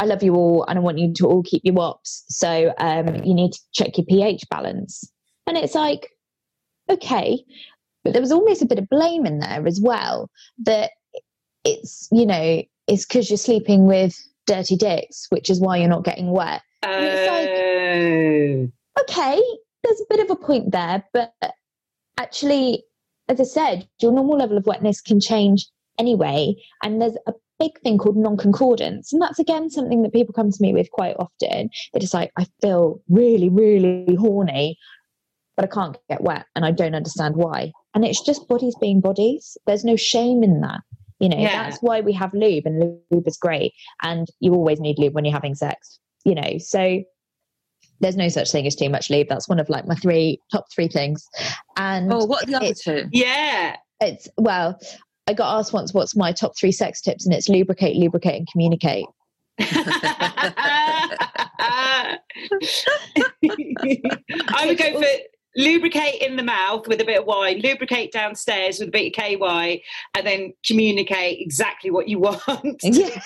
I 0.00 0.04
love 0.04 0.24
you 0.24 0.34
all 0.34 0.64
and 0.64 0.78
I 0.78 0.82
want 0.82 0.98
you 0.98 1.12
to 1.14 1.26
all 1.26 1.44
keep 1.44 1.62
your 1.64 1.74
WAPs. 1.74 2.24
So 2.28 2.74
um, 2.78 3.22
you 3.24 3.34
need 3.34 3.52
to 3.52 3.60
check 3.72 3.96
your 3.96 4.06
pH 4.06 4.44
balance. 4.50 5.08
And 5.46 5.56
it's 5.56 5.76
like, 5.76 6.10
okay. 6.90 7.44
But 8.02 8.12
there 8.12 8.22
was 8.22 8.32
almost 8.32 8.62
a 8.62 8.66
bit 8.66 8.80
of 8.80 8.88
blame 8.88 9.24
in 9.24 9.38
there 9.38 9.66
as 9.66 9.80
well 9.80 10.28
that 10.64 10.90
it's, 11.64 12.08
you 12.10 12.26
know, 12.26 12.62
it's 12.88 13.06
because 13.06 13.30
you're 13.30 13.38
sleeping 13.38 13.86
with 13.86 14.18
dirty 14.46 14.76
dicks, 14.76 15.26
which 15.30 15.50
is 15.50 15.60
why 15.60 15.78
you're 15.78 15.88
not 15.88 16.04
getting 16.04 16.30
wet. 16.30 16.62
it's 16.82 17.28
Oh. 17.96 18.70
Okay, 19.00 19.42
there's 19.82 20.00
a 20.00 20.06
bit 20.08 20.20
of 20.20 20.30
a 20.30 20.36
point 20.36 20.70
there, 20.72 21.04
but 21.12 21.32
actually, 22.18 22.84
as 23.28 23.40
I 23.40 23.44
said, 23.44 23.88
your 24.00 24.12
normal 24.12 24.38
level 24.38 24.56
of 24.56 24.66
wetness 24.66 25.00
can 25.00 25.20
change 25.20 25.66
anyway. 25.98 26.54
And 26.82 27.00
there's 27.00 27.16
a 27.26 27.34
big 27.58 27.78
thing 27.80 27.98
called 27.98 28.16
non 28.16 28.36
concordance. 28.36 29.12
And 29.12 29.20
that's 29.20 29.38
again 29.38 29.70
something 29.70 30.02
that 30.02 30.12
people 30.12 30.32
come 30.32 30.50
to 30.50 30.62
me 30.62 30.72
with 30.72 30.90
quite 30.90 31.16
often. 31.18 31.70
They're 31.92 32.00
just 32.00 32.14
like, 32.14 32.32
I 32.36 32.46
feel 32.60 33.00
really, 33.08 33.48
really 33.48 34.16
horny, 34.18 34.78
but 35.56 35.64
I 35.64 35.68
can't 35.68 35.96
get 36.08 36.22
wet 36.22 36.46
and 36.54 36.64
I 36.64 36.70
don't 36.70 36.94
understand 36.94 37.36
why. 37.36 37.72
And 37.94 38.04
it's 38.04 38.24
just 38.24 38.48
bodies 38.48 38.74
being 38.80 39.00
bodies. 39.00 39.56
There's 39.66 39.84
no 39.84 39.96
shame 39.96 40.42
in 40.42 40.60
that. 40.62 40.80
You 41.20 41.28
know, 41.28 41.38
Yeah. 41.38 41.62
that's 41.70 41.80
why 41.82 42.00
we 42.00 42.12
have 42.14 42.34
lube 42.34 42.66
and 42.66 42.98
lube 43.10 43.28
is 43.28 43.36
great. 43.36 43.72
And 44.02 44.26
you 44.40 44.52
always 44.54 44.80
need 44.80 44.98
lube 44.98 45.14
when 45.14 45.24
you're 45.24 45.32
having 45.32 45.54
sex, 45.54 46.00
you 46.24 46.34
know. 46.34 46.58
So 46.58 47.02
there's 48.00 48.16
no 48.16 48.28
such 48.28 48.50
thing 48.50 48.66
as 48.66 48.74
too 48.74 48.90
much 48.90 49.08
lube. 49.10 49.28
That's 49.28 49.48
one 49.48 49.60
of 49.60 49.68
like 49.68 49.86
my 49.86 49.94
three 49.94 50.40
top 50.50 50.64
three 50.74 50.88
things. 50.88 51.24
And 51.76 52.12
Oh, 52.12 52.24
what 52.24 52.42
are 52.42 52.46
the 52.46 52.56
other 52.56 52.74
two? 52.74 53.04
Yeah. 53.12 53.76
it's 54.00 54.28
well, 54.36 54.78
I 55.26 55.32
got 55.32 55.58
asked 55.58 55.72
once 55.72 55.94
what's 55.94 56.14
my 56.16 56.32
top 56.32 56.52
three 56.58 56.72
sex 56.72 57.00
tips, 57.00 57.24
and 57.24 57.34
it's 57.34 57.48
lubricate, 57.48 57.96
lubricate, 57.96 58.34
and 58.34 58.46
communicate. 58.50 59.06
I 59.58 62.18
would 64.66 64.76
go 64.78 65.00
for 65.00 65.06
lubricate 65.94 66.22
in 66.22 66.36
the 66.36 66.42
mouth 66.42 66.86
with 66.88 67.00
a 67.00 67.04
bit 67.04 67.20
of 67.20 67.26
wine, 67.26 67.60
lubricate 67.60 68.12
downstairs 68.12 68.78
with 68.78 68.88
a 68.88 68.92
bit 68.92 69.08
of 69.08 69.12
KY, 69.24 69.82
and 70.16 70.26
then 70.26 70.52
communicate 70.66 71.38
exactly 71.40 71.90
what 71.90 72.08
you 72.08 72.18
want. 72.20 72.80
Yeah. 72.82 73.20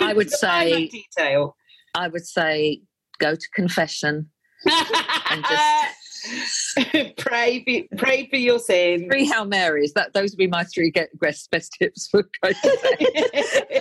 I 0.00 0.12
would 0.12 0.30
say- 0.30 0.88
detail. 0.88 1.56
I 1.94 2.08
would 2.08 2.26
say 2.26 2.80
go 3.18 3.34
to 3.34 3.48
confession 3.54 4.30
and 4.64 5.44
just 5.44 7.16
pray 7.18 7.62
for 7.90 7.96
pray 7.98 8.26
for 8.30 8.36
your 8.36 8.58
sin. 8.58 9.10
three 9.10 9.26
Hail 9.26 9.44
Marys. 9.44 9.92
That 9.92 10.14
those 10.14 10.30
would 10.30 10.38
be 10.38 10.46
my 10.46 10.64
three 10.64 10.90
get 10.90 11.10
best, 11.20 11.50
best 11.50 11.76
tips 11.78 12.08
for 12.10 12.22
going 12.42 12.54
to. 12.54 13.72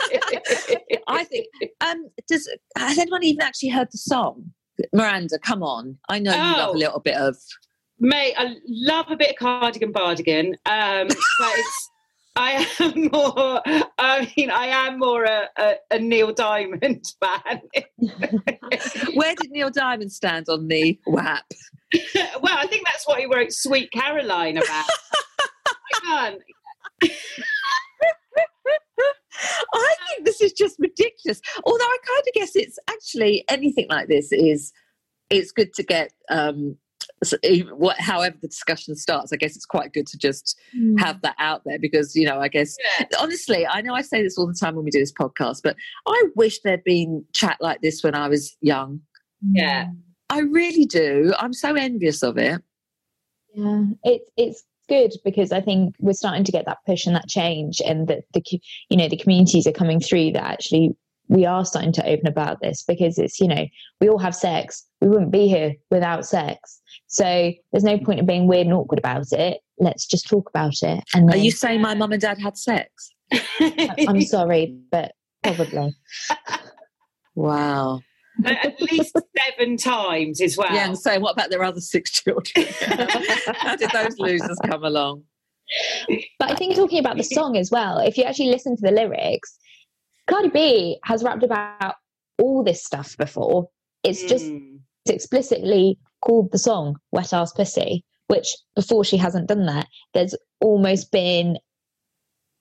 I 1.07 1.23
think. 1.23 1.47
Um, 1.79 2.09
does 2.27 2.49
has 2.77 2.97
anyone 2.97 3.23
even 3.23 3.41
actually 3.43 3.69
heard 3.69 3.87
the 3.93 3.97
song? 3.97 4.43
Miranda, 4.93 5.39
come 5.39 5.63
on! 5.63 5.97
I 6.09 6.19
know 6.19 6.31
you 6.33 6.57
love 6.57 6.69
Oh. 6.71 6.75
a 6.75 6.77
little 6.77 6.99
bit 6.99 7.15
of. 7.15 7.37
Mate, 8.03 8.33
I 8.35 8.55
love 8.67 9.11
a 9.11 9.15
bit 9.15 9.29
of 9.29 9.35
cardigan 9.35 9.93
bardigan, 9.93 10.55
um, 10.65 11.07
but 11.07 11.51
it's, 11.55 11.89
I 12.35 12.67
am 12.79 13.09
more. 13.11 13.61
I 13.99 14.33
mean, 14.35 14.49
I 14.49 14.65
am 14.65 14.97
more 14.97 15.23
a, 15.23 15.47
a, 15.55 15.75
a 15.91 15.99
Neil 15.99 16.33
Diamond 16.33 17.05
fan. 17.23 17.61
Where 19.13 19.35
did 19.35 19.51
Neil 19.51 19.69
Diamond 19.69 20.11
stand 20.11 20.47
on 20.49 20.67
the 20.67 20.99
WAP? 21.05 21.43
well, 22.41 22.57
I 22.57 22.65
think 22.65 22.87
that's 22.87 23.07
what 23.07 23.19
he 23.19 23.27
wrote 23.27 23.53
"Sweet 23.53 23.91
Caroline" 23.91 24.57
about. 24.57 24.85
I 25.67 25.99
can't. 26.03 26.41
I 29.73 29.95
think 30.09 30.25
this 30.25 30.41
is 30.41 30.53
just 30.53 30.77
ridiculous. 30.79 31.39
Although 31.65 31.83
I 31.83 31.97
kind 32.03 32.23
of 32.27 32.33
guess 32.33 32.55
it's 32.55 32.79
actually 32.89 33.45
anything 33.47 33.85
like 33.89 34.07
this 34.07 34.31
is 34.31 34.73
it's 35.29 35.51
good 35.51 35.73
to 35.75 35.83
get 35.83 36.11
um 36.29 36.77
s- 37.23 37.33
even 37.43 37.73
what 37.75 37.99
however 37.99 38.35
the 38.41 38.47
discussion 38.47 38.95
starts. 38.95 39.31
I 39.33 39.37
guess 39.37 39.55
it's 39.55 39.65
quite 39.65 39.93
good 39.93 40.07
to 40.07 40.17
just 40.17 40.59
hmm. 40.73 40.97
have 40.97 41.21
that 41.21 41.35
out 41.39 41.61
there 41.65 41.79
because 41.79 42.15
you 42.15 42.25
know 42.25 42.39
I 42.39 42.47
guess 42.47 42.75
Yeah. 42.99 43.07
honestly 43.19 43.65
I 43.67 43.81
know 43.81 43.93
I 43.93 44.01
say 44.01 44.21
this 44.21 44.37
all 44.37 44.47
the 44.47 44.57
time 44.59 44.75
when 44.75 44.85
we 44.85 44.91
do 44.91 44.99
this 44.99 45.13
podcast, 45.13 45.61
but 45.63 45.75
I 46.07 46.23
wish 46.35 46.59
there'd 46.61 46.83
been 46.83 47.25
chat 47.33 47.57
like 47.59 47.81
this 47.81 48.03
when 48.03 48.15
I 48.15 48.27
was 48.27 48.55
young. 48.61 49.01
Yeah. 49.51 49.87
I 50.29 50.39
really 50.39 50.85
do. 50.85 51.33
I'm 51.37 51.53
so 51.53 51.75
envious 51.75 52.23
of 52.23 52.37
it. 52.37 52.61
Yeah, 53.53 53.83
it's 54.03 54.31
it's 54.37 54.63
good 54.87 55.11
because 55.25 55.51
I 55.51 55.59
think 55.61 55.95
we're 55.99 56.13
starting 56.13 56.45
to 56.45 56.51
get 56.51 56.65
that 56.65 56.79
push 56.85 57.05
and 57.05 57.15
that 57.15 57.27
change, 57.27 57.81
and 57.85 58.07
that 58.07 58.23
the 58.33 58.41
you 58.89 58.97
know 58.97 59.09
the 59.09 59.17
communities 59.17 59.67
are 59.67 59.73
coming 59.73 59.99
through 59.99 60.31
that 60.31 60.43
actually 60.43 60.95
we 61.31 61.45
are 61.45 61.63
starting 61.63 61.93
to 61.93 62.05
open 62.05 62.27
about 62.27 62.59
this 62.61 62.83
because 62.83 63.17
it's 63.17 63.39
you 63.39 63.47
know 63.47 63.65
we 64.01 64.09
all 64.09 64.19
have 64.19 64.35
sex. 64.35 64.85
We 64.99 65.07
wouldn't 65.07 65.31
be 65.31 65.47
here 65.47 65.73
without 65.89 66.25
sex. 66.25 66.81
So 67.07 67.53
there's 67.71 67.85
no 67.85 67.97
point 67.97 68.19
in 68.19 68.25
being 68.25 68.47
weird 68.47 68.67
and 68.67 68.73
awkward 68.73 68.99
about 68.99 69.31
it. 69.31 69.59
Let's 69.79 70.05
just 70.05 70.27
talk 70.27 70.49
about 70.49 70.75
it. 70.81 71.03
And 71.15 71.31
Are 71.31 71.37
you 71.37 71.51
saying 71.51 71.81
my 71.81 71.95
mum 71.95 72.11
and 72.11 72.21
dad 72.21 72.37
had 72.37 72.57
sex? 72.57 73.13
I- 73.31 74.05
I'm 74.07 74.21
sorry, 74.21 74.77
but 74.91 75.13
probably. 75.41 75.95
Wow. 77.33 78.01
At 78.45 78.81
least 78.81 79.17
seven 79.37 79.77
times 79.77 80.41
as 80.41 80.57
well. 80.57 80.73
Yeah, 80.73 80.87
and 80.87 80.97
so 80.97 81.17
what 81.19 81.31
about 81.31 81.49
their 81.49 81.63
other 81.63 81.79
six 81.79 82.11
children? 82.11 82.65
How 83.55 83.75
did 83.77 83.89
those 83.91 84.17
losers 84.19 84.57
come 84.65 84.83
along? 84.83 85.23
But 86.39 86.51
I 86.51 86.55
think 86.55 86.75
talking 86.75 86.99
about 86.99 87.15
the 87.15 87.23
song 87.23 87.55
as 87.55 87.71
well, 87.71 87.99
if 87.99 88.17
you 88.17 88.25
actually 88.25 88.49
listen 88.49 88.75
to 88.75 88.81
the 88.81 88.91
lyrics, 88.91 89.57
Cardi 90.31 90.49
B 90.49 90.99
has 91.03 91.23
rapped 91.23 91.43
about 91.43 91.95
all 92.39 92.63
this 92.63 92.83
stuff 92.83 93.17
before. 93.17 93.69
It's 94.03 94.23
just 94.23 94.45
Mm. 94.45 94.79
explicitly 95.09 95.97
called 96.21 96.51
the 96.51 96.57
song 96.57 96.95
Wet 97.11 97.33
Ass 97.33 97.51
Pussy, 97.53 98.05
which 98.27 98.55
before 98.75 99.03
she 99.03 99.17
hasn't 99.17 99.47
done 99.47 99.65
that, 99.65 99.87
there's 100.13 100.35
almost 100.61 101.11
been 101.11 101.57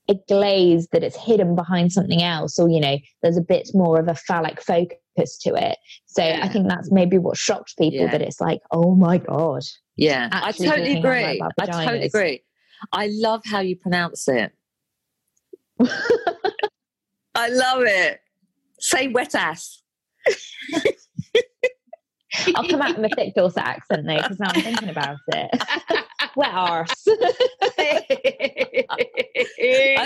a 0.08 0.14
glaze 0.28 0.88
that 0.88 1.04
it's 1.04 1.16
hidden 1.16 1.54
behind 1.54 1.92
something 1.92 2.22
else, 2.22 2.58
or, 2.58 2.68
you 2.68 2.80
know, 2.80 2.98
there's 3.22 3.36
a 3.36 3.42
bit 3.42 3.70
more 3.72 4.00
of 4.00 4.08
a 4.08 4.14
phallic 4.16 4.60
focus 4.60 5.38
to 5.38 5.54
it. 5.54 5.78
So 6.06 6.24
Yeah. 6.24 6.40
I 6.42 6.48
think 6.48 6.68
that's 6.68 6.90
maybe 6.90 7.18
what 7.18 7.36
shocked 7.36 7.76
people 7.78 8.00
Yeah. 8.00 8.10
that 8.10 8.22
it's 8.22 8.40
like, 8.40 8.60
oh 8.72 8.96
my 8.96 9.18
God. 9.18 9.62
Yeah, 9.96 10.28
I 10.32 10.50
totally 10.50 10.66
talking 10.68 10.82
out 10.82 11.04
loud 11.04 11.04
agree. 11.04 11.42
I 11.60 11.66
totally 11.66 12.06
agree. 12.06 12.44
I 12.92 13.10
love 13.12 13.42
how 13.44 13.60
you 13.60 13.76
pronounce 13.76 14.26
it. 14.26 14.52
I 17.40 17.48
love 17.48 17.82
it. 17.86 18.20
Say 18.78 19.08
wet 19.08 19.34
ass. 19.34 19.82
I'll 22.54 22.68
come 22.68 22.80
out 22.82 22.96
in 22.96 23.04
a 23.04 23.08
thick 23.08 23.34
Dorset 23.34 23.64
accent 23.64 24.06
though, 24.06 24.16
because 24.16 24.38
now 24.38 24.50
I'm 24.54 24.62
thinking 24.62 24.88
about 24.88 25.16
it. 25.28 25.50
Wet 26.36 26.50
arse. 26.52 26.94
I 27.78 28.04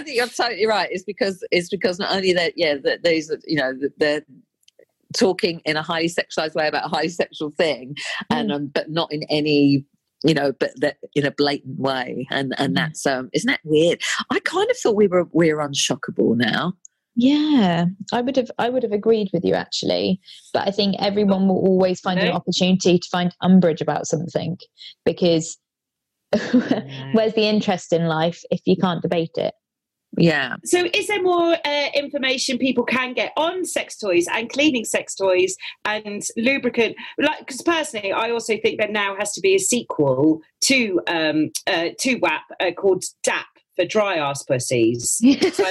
think 0.03 0.17
you're 0.17 0.27
totally 0.29 0.67
right. 0.67 0.89
It's 0.91 1.05
because 1.05 1.45
it's 1.51 1.69
because 1.69 1.99
not 1.99 2.15
only 2.15 2.33
that, 2.33 2.55
yeah, 2.57 2.77
that 2.83 3.05
these, 3.05 3.31
are, 3.31 3.39
you 3.47 3.57
know, 3.57 3.75
they're 3.99 4.25
talking 5.15 5.61
in 5.67 5.77
a 5.77 5.83
highly 5.83 6.09
sexualized 6.09 6.55
way 6.55 6.67
about 6.67 6.87
a 6.87 6.89
highly 6.89 7.11
sexual 7.11 7.51
thing, 7.51 7.95
and 8.31 8.51
um, 8.51 8.69
but 8.69 8.91
not 8.91 9.13
in 9.13 9.25
any 9.25 9.85
you 10.27 10.33
know, 10.33 10.53
but 10.59 10.71
that 10.81 10.97
in 11.15 11.27
a 11.27 11.31
blatant 11.31 11.79
way, 11.79 12.27
and 12.31 12.53
Mm. 12.53 12.55
and 12.59 12.77
that's 12.77 13.05
um, 13.07 13.29
isn't 13.35 13.47
that 13.47 13.61
weird? 13.65 14.01
I 14.31 14.41
kind 14.41 14.71
of 14.71 14.79
thought 14.79 14.97
we 14.97 15.07
were 15.07 15.27
we're 15.33 15.59
unshockable 15.59 16.37
now. 16.37 16.73
Yeah, 17.17 17.87
I 18.13 18.21
would 18.21 18.37
have 18.37 18.51
I 18.59 18.69
would 18.69 18.83
have 18.83 18.93
agreed 18.93 19.31
with 19.33 19.45
you 19.45 19.55
actually, 19.55 20.21
but 20.53 20.67
I 20.67 20.73
think 20.73 20.97
everyone 20.99 21.47
will 21.47 21.59
always 21.59 22.01
find 22.01 22.19
an 22.19 22.33
opportunity 22.33 22.99
to 22.99 23.09
find 23.09 23.35
umbrage 23.41 23.81
about 23.81 24.07
something 24.07 24.59
because 25.05 25.57
where's 27.13 27.35
the 27.35 27.49
interest 27.49 27.93
in 27.93 28.07
life 28.07 28.43
if 28.51 28.61
you 28.65 28.77
can't 28.77 29.03
debate 29.03 29.37
it? 29.37 29.55
Yeah, 30.17 30.57
So, 30.65 30.87
is 30.95 31.09
there 31.09 31.23
more 31.23 31.57
uh, 31.65 31.89
information 31.95 32.59
people 32.59 32.85
can 32.85 33.15
get 33.15 33.33
on 33.37 33.65
sex 33.65 33.97
toys 33.97 34.27
and 34.33 34.49
cleaning 34.49 34.85
sex 34.85 35.15
toys 35.15 35.57
and 35.85 36.23
lubricant? 36.37 36.95
Like, 37.19 37.41
because 37.41 37.63
personally, 37.63 38.13
I 38.13 38.31
also 38.31 38.57
think 38.57 38.79
there 38.79 38.89
now 38.89 39.17
has 39.19 39.33
to 39.33 39.41
be 39.41 39.57
a 39.57 39.59
sequel 39.59 40.41
to 40.65 41.01
um, 41.09 41.51
uh, 41.67 41.89
to 41.99 42.17
WAP 42.17 42.43
uh, 42.61 42.71
called 42.73 43.05
DAP 43.25 43.47
for 43.77 43.85
dry 43.85 44.17
ass 44.17 44.45
pussies. 44.45 45.21
So, 45.53 45.65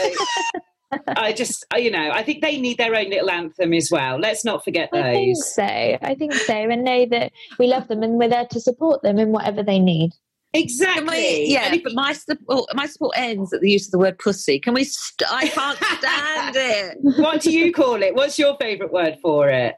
I 1.07 1.33
just, 1.33 1.65
you 1.75 1.91
know, 1.91 2.11
I 2.11 2.23
think 2.23 2.41
they 2.41 2.59
need 2.59 2.77
their 2.77 2.95
own 2.95 3.09
little 3.09 3.29
anthem 3.29 3.73
as 3.73 3.89
well. 3.91 4.19
Let's 4.19 4.43
not 4.45 4.63
forget 4.63 4.89
those. 4.91 5.03
I 5.03 5.13
think 5.13 5.37
so. 5.37 5.63
I 5.63 6.15
think 6.15 6.33
so, 6.33 6.53
and 6.53 6.83
know 6.83 7.05
that 7.07 7.31
we 7.59 7.67
love 7.67 7.87
them 7.87 8.03
and 8.03 8.17
we're 8.17 8.29
there 8.29 8.47
to 8.47 8.59
support 8.59 9.01
them 9.03 9.19
in 9.19 9.31
whatever 9.31 9.63
they 9.63 9.79
need. 9.79 10.11
Exactly. 10.53 11.07
we, 11.07 11.45
yeah. 11.47 11.75
But 11.83 11.93
my 11.93 12.13
support 12.13 12.69
my 12.75 12.85
support 12.85 13.13
ends 13.17 13.53
at 13.53 13.61
the 13.61 13.71
use 13.71 13.87
of 13.87 13.91
the 13.91 13.97
word 13.97 14.19
pussy. 14.19 14.59
Can 14.59 14.73
we? 14.73 14.83
St- 14.83 15.29
I 15.31 15.47
can't 15.47 15.77
stand 15.99 16.55
it. 16.55 16.97
what 17.19 17.41
do 17.41 17.51
you 17.51 17.73
call 17.73 18.01
it? 18.03 18.13
What's 18.15 18.37
your 18.37 18.55
favourite 18.57 18.93
word 18.93 19.17
for 19.21 19.49
it? 19.49 19.75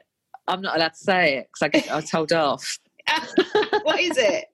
I'm 0.48 0.60
not 0.60 0.76
allowed 0.76 0.88
to 0.88 0.98
say 0.98 1.38
it 1.38 1.48
because 1.48 1.62
I 1.62 1.68
get 1.68 1.90
I 1.90 1.96
was 1.96 2.10
told 2.10 2.32
off. 2.32 2.78
what 3.82 4.00
is 4.00 4.16
it? 4.18 4.44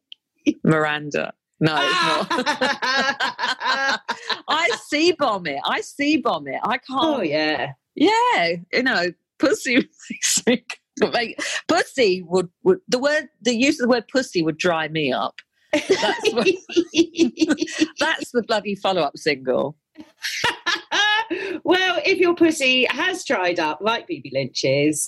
Miranda. 0.64 1.32
No, 1.62 1.76
it's 1.78 2.02
not. 2.02 2.26
I 4.48 4.68
see 4.88 5.12
bomb 5.12 5.46
it. 5.46 5.60
I 5.64 5.80
see 5.80 6.16
bomb 6.16 6.48
it. 6.48 6.58
I 6.64 6.78
can't. 6.78 6.88
oh 6.90 7.22
yeah. 7.22 7.74
Yeah, 7.94 8.56
you 8.72 8.82
know, 8.82 9.12
pussy. 9.38 9.88
Like, 11.00 11.42
pussy 11.68 12.22
would, 12.22 12.50
would 12.64 12.80
the 12.86 12.98
word 12.98 13.28
the 13.40 13.56
use 13.56 13.80
of 13.80 13.84
the 13.84 13.88
word 13.88 14.04
pussy 14.12 14.42
would 14.42 14.58
dry 14.58 14.88
me 14.88 15.10
up. 15.10 15.34
That's 15.72 16.32
what, 16.32 16.46
that's 17.98 18.30
the 18.30 18.44
bloody 18.46 18.74
follow 18.74 19.00
up 19.00 19.16
single. 19.16 19.78
well, 21.64 21.98
if 22.04 22.18
your 22.18 22.34
pussy 22.34 22.86
has 22.90 23.24
dried 23.24 23.58
up 23.58 23.78
like 23.80 24.06
Bibi 24.06 24.32
Lynch's, 24.34 25.06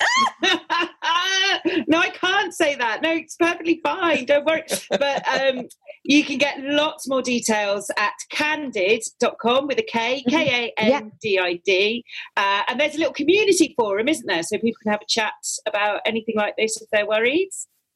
no, 1.87 1.99
I 1.99 2.11
can't 2.14 2.54
say 2.54 2.75
that. 2.76 3.02
No, 3.02 3.12
it's 3.12 3.37
perfectly 3.37 3.80
fine. 3.84 4.25
Don't 4.25 4.46
worry. 4.46 4.64
But 4.90 5.28
um, 5.28 5.68
you 6.04 6.23
can 6.23 6.38
get 6.38 6.61
lots 6.61 7.08
more 7.08 7.23
details 7.23 7.90
at 7.96 8.12
kandid.com 8.32 9.66
with 9.66 9.78
a 9.78 9.82
K, 9.82 10.23
K 10.28 10.73
A 10.78 10.80
N 10.80 11.12
D 11.20 11.38
I 11.38 11.61
D. 11.64 12.04
Uh, 12.37 12.62
and 12.68 12.78
there's 12.78 12.94
a 12.94 12.99
little 12.99 13.14
community 13.14 13.75
forum, 13.76 14.08
isn't 14.08 14.26
there? 14.26 14.42
So 14.42 14.58
people 14.58 14.78
can 14.82 14.92
have 14.92 15.00
a 15.02 15.06
chat 15.08 15.32
about 15.66 16.00
anything 16.04 16.37
like 16.37 16.54
this 16.56 16.80
if 16.80 16.88
they're 16.92 17.08
worried. 17.08 17.49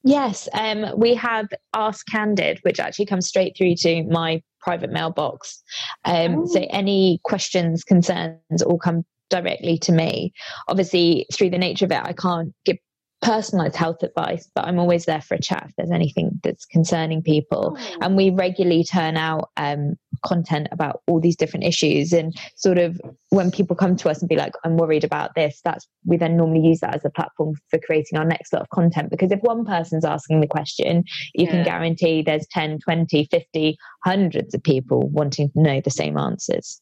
Yes, 0.04 0.48
um, 0.54 0.86
we 0.96 1.14
have 1.16 1.48
Ask 1.74 2.06
Kandid, 2.08 2.60
which 2.62 2.80
actually 2.80 3.06
comes 3.06 3.28
straight 3.28 3.56
through 3.56 3.74
to 3.80 4.04
my 4.04 4.42
private 4.60 4.90
mailbox. 4.90 5.62
Um, 6.04 6.46
So 6.46 6.66
any 6.70 7.20
questions, 7.24 7.84
concerns, 7.84 8.62
all 8.64 8.78
come 8.78 9.04
directly 9.28 9.76
to 9.78 9.92
me. 9.92 10.32
Obviously, 10.68 11.26
through 11.34 11.50
the 11.50 11.58
nature 11.58 11.84
of 11.84 11.92
it, 11.92 12.00
I 12.02 12.14
can't 12.14 12.54
give 12.64 12.78
personalized 13.20 13.76
health 13.76 14.02
advice, 14.02 14.48
but 14.54 14.64
I'm 14.64 14.78
always 14.78 15.04
there 15.04 15.20
for 15.20 15.34
a 15.34 15.40
chat 15.40 15.64
if 15.68 15.74
there's 15.76 15.90
anything 15.90 16.38
that's 16.44 16.64
concerning 16.64 17.22
people. 17.22 17.76
And 18.00 18.16
we 18.16 18.30
regularly 18.30 18.84
turn 18.84 19.16
out 19.16 19.50
um, 19.56 19.96
content 20.24 20.68
about 20.70 21.02
all 21.08 21.20
these 21.20 21.36
different 21.36 21.64
issues. 21.64 22.12
And 22.12 22.34
sort 22.56 22.78
of 22.78 23.00
when 23.30 23.50
people 23.50 23.74
come 23.74 23.96
to 23.96 24.08
us 24.08 24.20
and 24.20 24.28
be 24.28 24.36
like, 24.36 24.52
I'm 24.64 24.76
worried 24.76 25.04
about 25.04 25.34
this, 25.34 25.60
that's 25.64 25.86
we 26.06 26.16
then 26.16 26.36
normally 26.36 26.66
use 26.66 26.80
that 26.80 26.94
as 26.94 27.04
a 27.04 27.10
platform 27.10 27.54
for 27.70 27.78
creating 27.80 28.18
our 28.18 28.24
next 28.24 28.52
lot 28.52 28.62
of 28.62 28.70
content. 28.70 29.10
Because 29.10 29.32
if 29.32 29.40
one 29.40 29.64
person's 29.64 30.04
asking 30.04 30.40
the 30.40 30.46
question, 30.46 31.04
you 31.34 31.44
Yeah. 31.46 31.50
can 31.50 31.64
guarantee 31.64 32.22
there's 32.22 32.46
10, 32.52 32.78
20, 32.78 33.24
50, 33.30 33.76
hundreds 34.04 34.54
of 34.54 34.62
people 34.62 35.08
wanting 35.08 35.50
to 35.50 35.60
know 35.60 35.80
the 35.80 35.90
same 35.90 36.16
answers. 36.16 36.80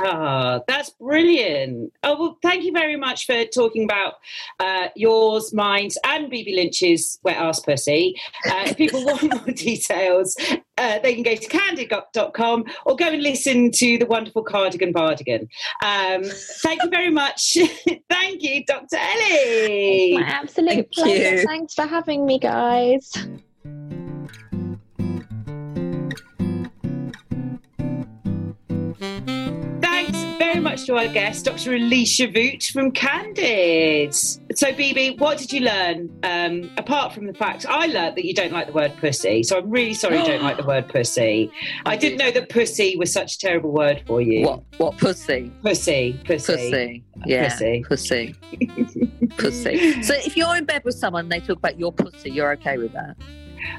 Ah, 0.00 0.60
that's 0.66 0.90
brilliant. 0.90 1.92
Oh, 2.02 2.18
well, 2.18 2.38
thank 2.42 2.64
you 2.64 2.72
very 2.72 2.96
much 2.96 3.26
for 3.26 3.44
talking 3.44 3.84
about 3.84 4.14
uh, 4.58 4.88
yours, 4.96 5.52
mine, 5.52 5.90
and 6.04 6.30
Bibi 6.30 6.54
Lynch's 6.54 7.18
wet 7.22 7.36
ass 7.36 7.60
pussy. 7.60 8.14
Uh, 8.46 8.64
if 8.66 8.76
people 8.76 9.04
want 9.04 9.22
more 9.22 9.54
details, 9.54 10.36
uh, 10.78 10.98
they 11.00 11.14
can 11.14 11.22
go 11.22 11.34
to 11.34 11.48
kandid.com 11.48 12.64
or 12.86 12.96
go 12.96 13.08
and 13.08 13.22
listen 13.22 13.70
to 13.70 13.98
the 13.98 14.06
wonderful 14.06 14.42
Cardigan 14.42 14.92
Bardigan. 14.92 15.42
Um, 15.84 16.24
thank 16.62 16.82
you 16.82 16.88
very 16.88 17.10
much. 17.10 17.58
thank 18.08 18.42
you, 18.42 18.64
Dr. 18.64 18.96
Ellie. 18.96 20.16
My 20.18 20.22
absolute 20.22 20.70
Thank 20.70 20.92
pleasure. 20.92 21.36
you. 21.36 21.46
Thanks 21.46 21.74
for 21.74 21.86
having 21.86 22.24
me, 22.24 22.38
guys. 22.38 23.12
Very 30.42 30.58
much 30.58 30.86
to 30.86 30.96
our 30.96 31.06
guest, 31.06 31.44
Dr. 31.44 31.70
Elesha 31.70 32.26
Vooght 32.34 32.72
from 32.72 32.90
Kandid. 32.90 34.12
So, 34.56 34.72
Bibi, 34.72 35.14
what 35.18 35.38
did 35.38 35.52
you 35.52 35.60
learn? 35.60 36.10
Um, 36.24 36.68
apart 36.76 37.12
from 37.12 37.28
the 37.28 37.32
fact 37.32 37.64
I 37.64 37.86
learned 37.86 38.16
that 38.16 38.24
you 38.24 38.34
don't 38.34 38.52
like 38.52 38.66
the 38.66 38.72
word 38.72 38.92
pussy, 38.98 39.44
so 39.44 39.58
I'm 39.58 39.70
really 39.70 39.94
sorry 39.94 40.18
you 40.18 40.24
don't 40.24 40.42
like 40.42 40.56
the 40.56 40.66
word 40.66 40.88
pussy. 40.88 41.52
I 41.86 41.96
didn't 41.96 42.18
know 42.18 42.32
that 42.32 42.48
pussy 42.48 42.96
was 42.96 43.12
such 43.12 43.36
a 43.36 43.38
terrible 43.38 43.70
word 43.70 44.02
for 44.04 44.20
you. 44.20 44.44
What? 44.44 44.62
What 44.78 44.98
pussy? 44.98 45.52
Pussy, 45.62 46.20
pussy. 46.24 46.52
Pussy. 46.52 47.04
Yeah. 47.24 47.48
Pussy. 47.48 47.84
Pussy. 47.86 48.34
pussy. 49.38 50.02
So 50.02 50.14
if 50.14 50.36
you're 50.36 50.56
in 50.56 50.64
bed 50.64 50.82
with 50.84 50.96
someone 50.96 51.26
and 51.26 51.32
they 51.32 51.38
talk 51.38 51.58
about 51.58 51.78
your 51.78 51.92
pussy, 51.92 52.32
you're 52.32 52.50
okay 52.54 52.78
with 52.78 52.92
that? 52.94 53.14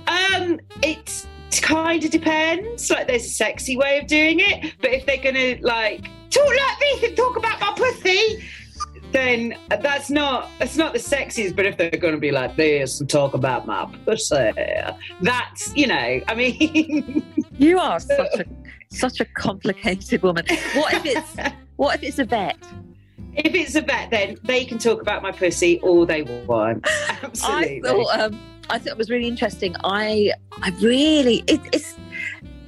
Um, 0.07 0.61
it 0.81 1.25
kind 1.59 2.03
of 2.03 2.11
depends. 2.11 2.89
Like, 2.89 3.07
there's 3.07 3.25
a 3.25 3.29
sexy 3.29 3.77
way 3.77 3.99
of 3.99 4.07
doing 4.07 4.39
it, 4.39 4.73
but 4.81 4.91
if 4.91 5.05
they're 5.05 5.17
gonna 5.17 5.57
like 5.61 6.07
talk 6.29 6.47
like 6.47 6.79
this 6.79 7.03
and 7.03 7.17
talk 7.17 7.37
about 7.37 7.59
my 7.59 7.73
pussy, 7.75 8.43
then 9.11 9.55
that's 9.69 10.09
not 10.09 10.49
that's 10.59 10.77
not 10.77 10.93
the 10.93 10.99
sexiest. 10.99 11.55
But 11.55 11.65
if 11.65 11.77
they're 11.77 11.91
gonna 11.91 12.17
be 12.17 12.31
like 12.31 12.55
this 12.55 12.99
and 12.99 13.09
talk 13.09 13.33
about 13.33 13.65
my 13.65 13.85
pussy, 14.05 14.51
that's 15.21 15.75
you 15.75 15.87
know, 15.87 16.21
I 16.27 16.35
mean, 16.35 17.23
You 17.57 17.79
are 17.79 17.99
such 17.99 18.39
a 18.39 18.45
such 18.89 19.19
a 19.19 19.25
complicated 19.25 20.21
woman. 20.21 20.45
What 20.73 20.93
if 20.93 21.05
it's 21.05 21.53
what 21.75 21.95
if 21.95 22.03
it's 22.03 22.19
a 22.19 22.25
vet? 22.25 22.57
if 23.35 23.55
it's 23.55 23.75
a 23.75 23.81
vet, 23.81 24.11
then 24.11 24.37
they 24.43 24.63
can 24.63 24.77
talk 24.77 25.01
about 25.01 25.23
my 25.23 25.31
pussy 25.31 25.79
all 25.79 26.05
they 26.05 26.21
want. 26.45 26.85
Absolutely. 27.23 27.81
I 27.83 27.91
thought 27.91 28.19
um, 28.19 28.39
I 28.69 28.79
thought 28.79 28.87
it 28.91 28.97
was 28.97 29.09
really 29.09 29.27
interesting. 29.27 29.75
I 29.83 30.31
I 30.61 30.69
really 30.81 31.43
it, 31.47 31.61
it's 31.71 31.95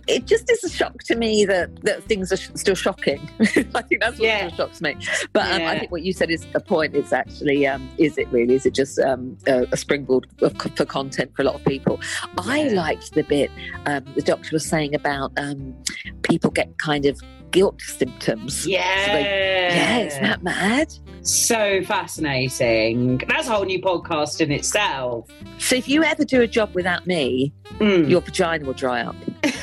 it 0.08 0.26
just 0.26 0.52
is 0.52 0.64
a 0.64 0.70
shock 0.70 1.02
to 1.04 1.16
me 1.16 1.46
that 1.46 1.84
that 1.84 2.04
things 2.04 2.32
are 2.32 2.38
sh- 2.38 2.50
still 2.54 2.76
shocking. 2.76 3.28
I 3.40 3.82
think 3.82 4.02
that's 4.02 4.20
what 4.20 4.28
Yeah. 4.28 4.48
still 4.50 4.68
shocks 4.68 4.82
me. 4.82 4.96
But 5.34 5.52
um, 5.52 5.64
I 5.64 5.80
think 5.80 5.92
what 5.92 6.04
you 6.04 6.14
said 6.14 6.30
is 6.30 6.46
the 6.54 6.60
point. 6.60 6.96
Is 6.96 7.12
actually 7.12 7.66
um, 7.66 7.90
is 7.98 8.18
it 8.18 8.28
really? 8.32 8.54
Is 8.56 8.66
it 8.68 8.76
just 8.76 9.00
um, 9.00 9.36
a, 9.48 9.66
a 9.72 9.78
springboard 9.78 10.28
of, 10.42 10.56
for 10.76 10.86
content 10.86 11.32
for 11.36 11.42
a 11.42 11.46
lot 11.46 11.56
of 11.56 11.66
people? 11.66 12.00
I 12.38 12.64
liked 12.70 13.14
the 13.14 13.24
bit 13.24 13.50
um, 13.88 14.06
the 14.16 14.22
doctor 14.22 14.50
was 14.54 14.66
saying 14.66 14.94
about 14.94 15.32
um, 15.38 15.76
people 16.22 16.52
get 16.52 16.78
kind 16.78 17.06
of 17.06 17.20
guilt 17.56 17.82
symptoms. 17.82 18.68
yeah. 18.68 19.18
Yeah, 19.20 19.98
isn't 20.00 20.24
that 20.24 20.44
mad? 20.44 20.94
so 21.22 21.82
fascinating. 21.84 23.18
That's 23.28 23.48
a 23.48 23.52
whole 23.56 23.66
new 23.66 23.82
podcast 23.82 24.42
in 24.42 24.52
itself. 24.52 25.28
So 25.58 25.76
if 25.76 25.88
you 25.90 26.04
ever 26.04 26.24
do 26.24 26.42
a 26.42 26.48
job 26.48 26.76
without 26.76 27.08
me, 27.08 27.52
Mm. 27.80 28.08
your 28.10 28.22
vagina 28.22 28.64
will 28.66 28.74
dry 28.74 29.02
up. 29.02 29.16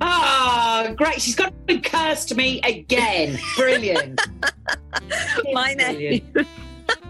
Ah, 0.00 0.92
great. 0.96 1.20
She's 1.20 1.34
got 1.34 1.52
to 1.66 1.78
curse 1.80 2.24
to 2.26 2.34
me 2.34 2.60
again. 2.62 3.38
Brilliant. 3.56 4.20
My 5.52 5.74
Brilliant. 5.74 6.34
name. 6.36 6.46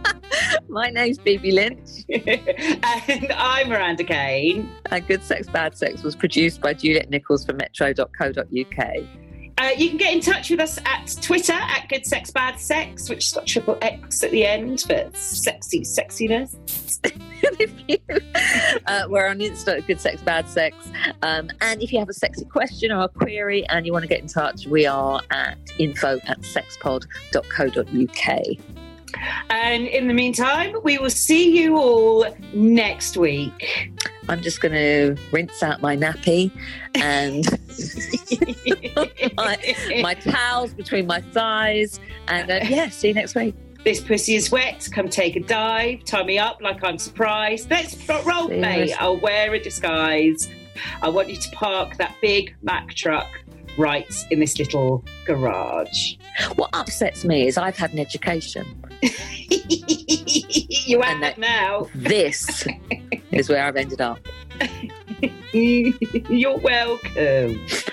My 0.68 0.88
name's 0.90 1.18
Bibi 1.18 1.52
Lynch. 1.52 2.04
and 2.08 3.32
I'm 3.36 3.68
Miranda 3.68 4.04
Kane. 4.04 4.70
And 4.90 5.06
Good 5.06 5.22
Sex, 5.22 5.46
Bad 5.48 5.76
Sex 5.76 6.02
was 6.02 6.16
produced 6.16 6.60
by 6.62 6.72
Juliet 6.74 7.10
Nichols 7.10 7.44
for 7.44 7.52
metro.co.uk. 7.52 8.94
Uh, 9.58 9.70
you 9.76 9.88
can 9.88 9.98
get 9.98 10.14
in 10.14 10.20
touch 10.20 10.50
with 10.50 10.60
us 10.60 10.78
at 10.84 11.16
Twitter 11.20 11.52
at 11.52 11.88
Good 11.88 12.06
Sex 12.06 12.30
Bad 12.30 12.60
Sex, 12.60 13.10
which 13.10 13.24
has 13.24 13.32
got 13.32 13.44
triple 13.46 13.76
X 13.82 14.22
at 14.22 14.30
the 14.30 14.46
end 14.46 14.82
for 14.82 15.10
sexy 15.14 15.80
sexiness. 15.80 16.54
uh, 18.86 19.06
we're 19.08 19.26
on 19.26 19.40
Insta 19.40 19.78
at 19.78 19.86
Good 19.88 20.00
Sex, 20.00 20.22
Bad 20.22 20.48
Sex. 20.48 20.76
Um, 21.22 21.50
and 21.60 21.82
if 21.82 21.92
you 21.92 21.98
have 21.98 22.08
a 22.08 22.14
sexy 22.14 22.44
question 22.44 22.92
or 22.92 23.02
a 23.02 23.08
query 23.08 23.66
and 23.68 23.84
you 23.84 23.92
want 23.92 24.04
to 24.04 24.08
get 24.08 24.20
in 24.20 24.28
touch, 24.28 24.68
we 24.68 24.86
are 24.86 25.20
at 25.32 25.58
info 25.78 26.20
at 26.26 26.40
sexpod.co.uk. 26.42 28.77
And 29.50 29.86
in 29.86 30.08
the 30.08 30.14
meantime, 30.14 30.76
we 30.82 30.98
will 30.98 31.10
see 31.10 31.58
you 31.58 31.76
all 31.76 32.26
next 32.52 33.16
week. 33.16 33.92
I'm 34.28 34.42
just 34.42 34.60
going 34.60 34.74
to 34.74 35.16
rinse 35.32 35.62
out 35.62 35.80
my 35.80 35.96
nappy 35.96 36.52
and 36.94 37.46
my, 39.36 40.02
my 40.02 40.14
towels 40.14 40.74
between 40.74 41.06
my 41.06 41.20
thighs. 41.32 41.98
And 42.28 42.50
uh, 42.50 42.60
yeah, 42.64 42.90
see 42.90 43.08
you 43.08 43.14
next 43.14 43.34
week. 43.34 43.54
This 43.84 44.00
pussy 44.00 44.34
is 44.34 44.50
wet. 44.50 44.86
Come 44.92 45.08
take 45.08 45.36
a 45.36 45.40
dive. 45.40 46.04
Tie 46.04 46.24
me 46.24 46.38
up 46.38 46.60
like 46.60 46.84
I'm 46.84 46.98
surprised. 46.98 47.70
Let's 47.70 47.96
role 48.08 48.48
play. 48.48 48.92
I'll 48.92 49.18
wear 49.18 49.54
a 49.54 49.60
disguise. 49.60 50.48
I 51.00 51.08
want 51.08 51.30
you 51.30 51.36
to 51.36 51.50
park 51.52 51.96
that 51.96 52.14
big 52.20 52.54
Mack 52.62 52.94
truck 52.94 53.28
right 53.78 54.12
in 54.30 54.40
this 54.40 54.58
little 54.58 55.04
garage. 55.24 56.16
What 56.56 56.70
upsets 56.72 57.24
me 57.24 57.46
is 57.46 57.56
I've 57.56 57.76
had 57.76 57.92
an 57.92 57.98
education. 57.98 58.66
you 60.88 61.00
And 61.02 61.04
have 61.04 61.20
that- 61.20 61.38
now. 61.38 61.88
This 61.94 62.66
is 63.32 63.48
where 63.48 63.64
I've 63.64 63.76
ended 63.76 64.00
up. 64.00 64.18
You're 65.52 66.58
welcome. 66.58 67.66